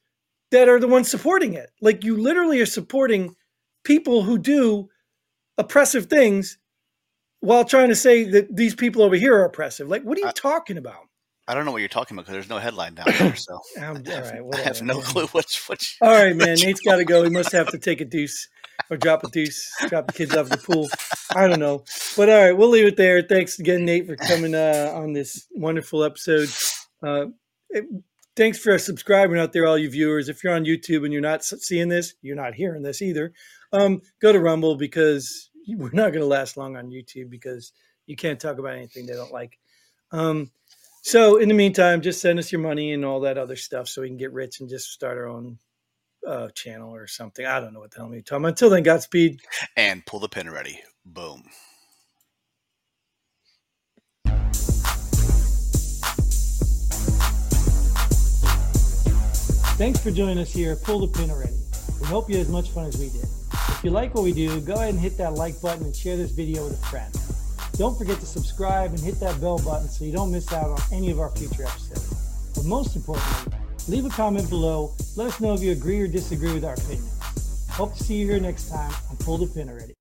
that 0.50 0.69
are 0.69 0.80
the 0.80 0.88
ones 0.88 1.11
supporting 1.11 1.54
it. 1.54 1.71
Like 1.80 2.04
you 2.04 2.16
literally 2.16 2.61
are 2.61 2.66
supporting 2.66 3.35
people 3.85 4.23
who 4.23 4.38
do 4.38 4.88
oppressive 5.59 6.07
things 6.07 6.59
while 7.40 7.64
trying 7.64 7.88
to 7.88 7.96
say 7.96 8.24
that 8.24 8.55
these 8.55 8.74
people 8.74 9.03
over 9.03 9.16
here 9.16 9.35
are 9.35 9.44
oppressive. 9.44 9.88
Like, 9.88 10.03
what 10.03 10.18
are 10.18 10.20
you 10.20 10.29
I, 10.29 10.33
talking 10.33 10.77
about? 10.77 11.09
I 11.50 11.54
don't 11.54 11.64
know 11.64 11.72
what 11.72 11.78
you're 11.78 11.88
talking 11.88 12.14
about 12.14 12.26
because 12.26 12.34
there's 12.34 12.48
no 12.48 12.58
headline 12.58 12.94
down 12.94 13.06
there. 13.18 13.34
So 13.34 13.54
um, 13.82 14.04
I, 14.06 14.10
have, 14.10 14.30
right, 14.30 14.54
I 14.54 14.60
have 14.60 14.82
no 14.82 15.00
clue 15.00 15.26
what's 15.32 15.68
what. 15.68 15.84
All 16.00 16.12
right, 16.12 16.36
man. 16.36 16.54
Nate's 16.54 16.78
got 16.78 16.96
to 16.96 17.04
go. 17.04 17.24
He 17.24 17.30
must 17.30 17.50
have 17.50 17.66
to 17.70 17.78
take 17.80 18.00
a 18.00 18.04
deuce 18.04 18.48
or 18.88 18.96
drop 18.96 19.24
a 19.24 19.28
deuce, 19.30 19.68
drop 19.88 20.06
the 20.06 20.12
kids 20.12 20.36
off 20.36 20.48
the 20.48 20.58
pool. 20.58 20.88
I 21.34 21.48
don't 21.48 21.58
know, 21.58 21.82
but 22.16 22.28
all 22.28 22.40
right, 22.40 22.52
we'll 22.52 22.68
leave 22.68 22.86
it 22.86 22.96
there. 22.96 23.20
Thanks 23.22 23.58
again, 23.58 23.84
Nate, 23.84 24.06
for 24.06 24.14
coming 24.14 24.54
uh, 24.54 24.92
on 24.94 25.12
this 25.12 25.48
wonderful 25.50 26.04
episode. 26.04 26.50
Uh, 27.02 27.26
it, 27.70 27.84
thanks 28.36 28.60
for 28.60 28.78
subscribing 28.78 29.40
out 29.40 29.52
there, 29.52 29.66
all 29.66 29.76
you 29.76 29.90
viewers. 29.90 30.28
If 30.28 30.44
you're 30.44 30.54
on 30.54 30.64
YouTube 30.64 31.02
and 31.02 31.12
you're 31.12 31.20
not 31.20 31.42
seeing 31.42 31.88
this, 31.88 32.14
you're 32.22 32.36
not 32.36 32.54
hearing 32.54 32.84
this 32.84 33.02
either. 33.02 33.32
Um, 33.72 34.02
go 34.22 34.32
to 34.32 34.38
Rumble 34.38 34.76
because 34.76 35.50
we're 35.66 35.90
not 35.90 36.12
going 36.12 36.20
to 36.20 36.26
last 36.26 36.56
long 36.56 36.76
on 36.76 36.90
YouTube 36.90 37.28
because 37.28 37.72
you 38.06 38.14
can't 38.14 38.38
talk 38.38 38.58
about 38.58 38.76
anything 38.76 39.06
they 39.06 39.14
don't 39.14 39.32
like. 39.32 39.58
Um, 40.12 40.52
so 41.02 41.36
in 41.36 41.48
the 41.48 41.54
meantime, 41.54 42.00
just 42.02 42.20
send 42.20 42.38
us 42.38 42.52
your 42.52 42.60
money 42.60 42.92
and 42.92 43.04
all 43.04 43.20
that 43.20 43.38
other 43.38 43.56
stuff 43.56 43.88
so 43.88 44.02
we 44.02 44.08
can 44.08 44.16
get 44.16 44.32
rich 44.32 44.60
and 44.60 44.68
just 44.68 44.90
start 44.90 45.18
our 45.18 45.26
own 45.26 45.58
uh, 46.26 46.48
channel 46.50 46.94
or 46.94 47.06
something. 47.06 47.46
I 47.46 47.60
don't 47.60 47.72
know 47.72 47.80
what 47.80 47.90
the 47.90 47.98
hell 47.98 48.06
I'm 48.06 48.22
talking 48.22 48.36
about. 48.36 48.48
Until 48.48 48.70
then, 48.70 48.82
Godspeed. 48.82 49.40
And 49.76 50.04
pull 50.04 50.20
the 50.20 50.28
pin 50.28 50.50
ready. 50.50 50.80
Boom. 51.04 51.44
Thanks 59.80 59.98
for 60.00 60.10
joining 60.10 60.38
us 60.38 60.52
here. 60.52 60.76
Pull 60.76 61.06
the 61.06 61.18
pin 61.18 61.30
already. 61.30 61.56
We 62.02 62.06
hope 62.06 62.28
you 62.28 62.36
had 62.36 62.46
as 62.46 62.52
much 62.52 62.68
fun 62.68 62.84
as 62.84 62.98
we 62.98 63.08
did. 63.08 63.24
If 63.52 63.80
you 63.82 63.90
like 63.90 64.14
what 64.14 64.24
we 64.24 64.32
do, 64.32 64.60
go 64.60 64.74
ahead 64.74 64.90
and 64.90 65.00
hit 65.00 65.16
that 65.16 65.34
like 65.34 65.58
button 65.62 65.84
and 65.84 65.96
share 65.96 66.18
this 66.18 66.32
video 66.32 66.64
with 66.64 66.74
a 66.74 66.86
friend. 66.86 67.19
Don't 67.81 67.97
forget 67.97 68.21
to 68.21 68.27
subscribe 68.27 68.90
and 68.90 69.01
hit 69.01 69.19
that 69.21 69.40
bell 69.40 69.57
button 69.57 69.88
so 69.88 70.05
you 70.05 70.12
don't 70.12 70.31
miss 70.31 70.53
out 70.53 70.66
on 70.66 70.79
any 70.93 71.11
of 71.11 71.19
our 71.19 71.31
future 71.31 71.62
episodes. 71.62 72.53
But 72.55 72.66
most 72.66 72.95
importantly, 72.95 73.55
leave 73.88 74.05
a 74.05 74.11
comment 74.11 74.51
below. 74.51 74.93
Let 75.16 75.29
us 75.29 75.40
know 75.40 75.55
if 75.55 75.62
you 75.62 75.73
agree 75.73 75.99
or 75.99 76.07
disagree 76.07 76.53
with 76.53 76.62
our 76.62 76.75
opinions. 76.75 77.19
Hope 77.71 77.97
to 77.97 78.05
see 78.05 78.16
you 78.16 78.27
here 78.27 78.38
next 78.38 78.69
time 78.69 78.93
on 79.09 79.16
Pull 79.16 79.38
the 79.38 79.47
Pin 79.47 79.71
Already. 79.71 79.95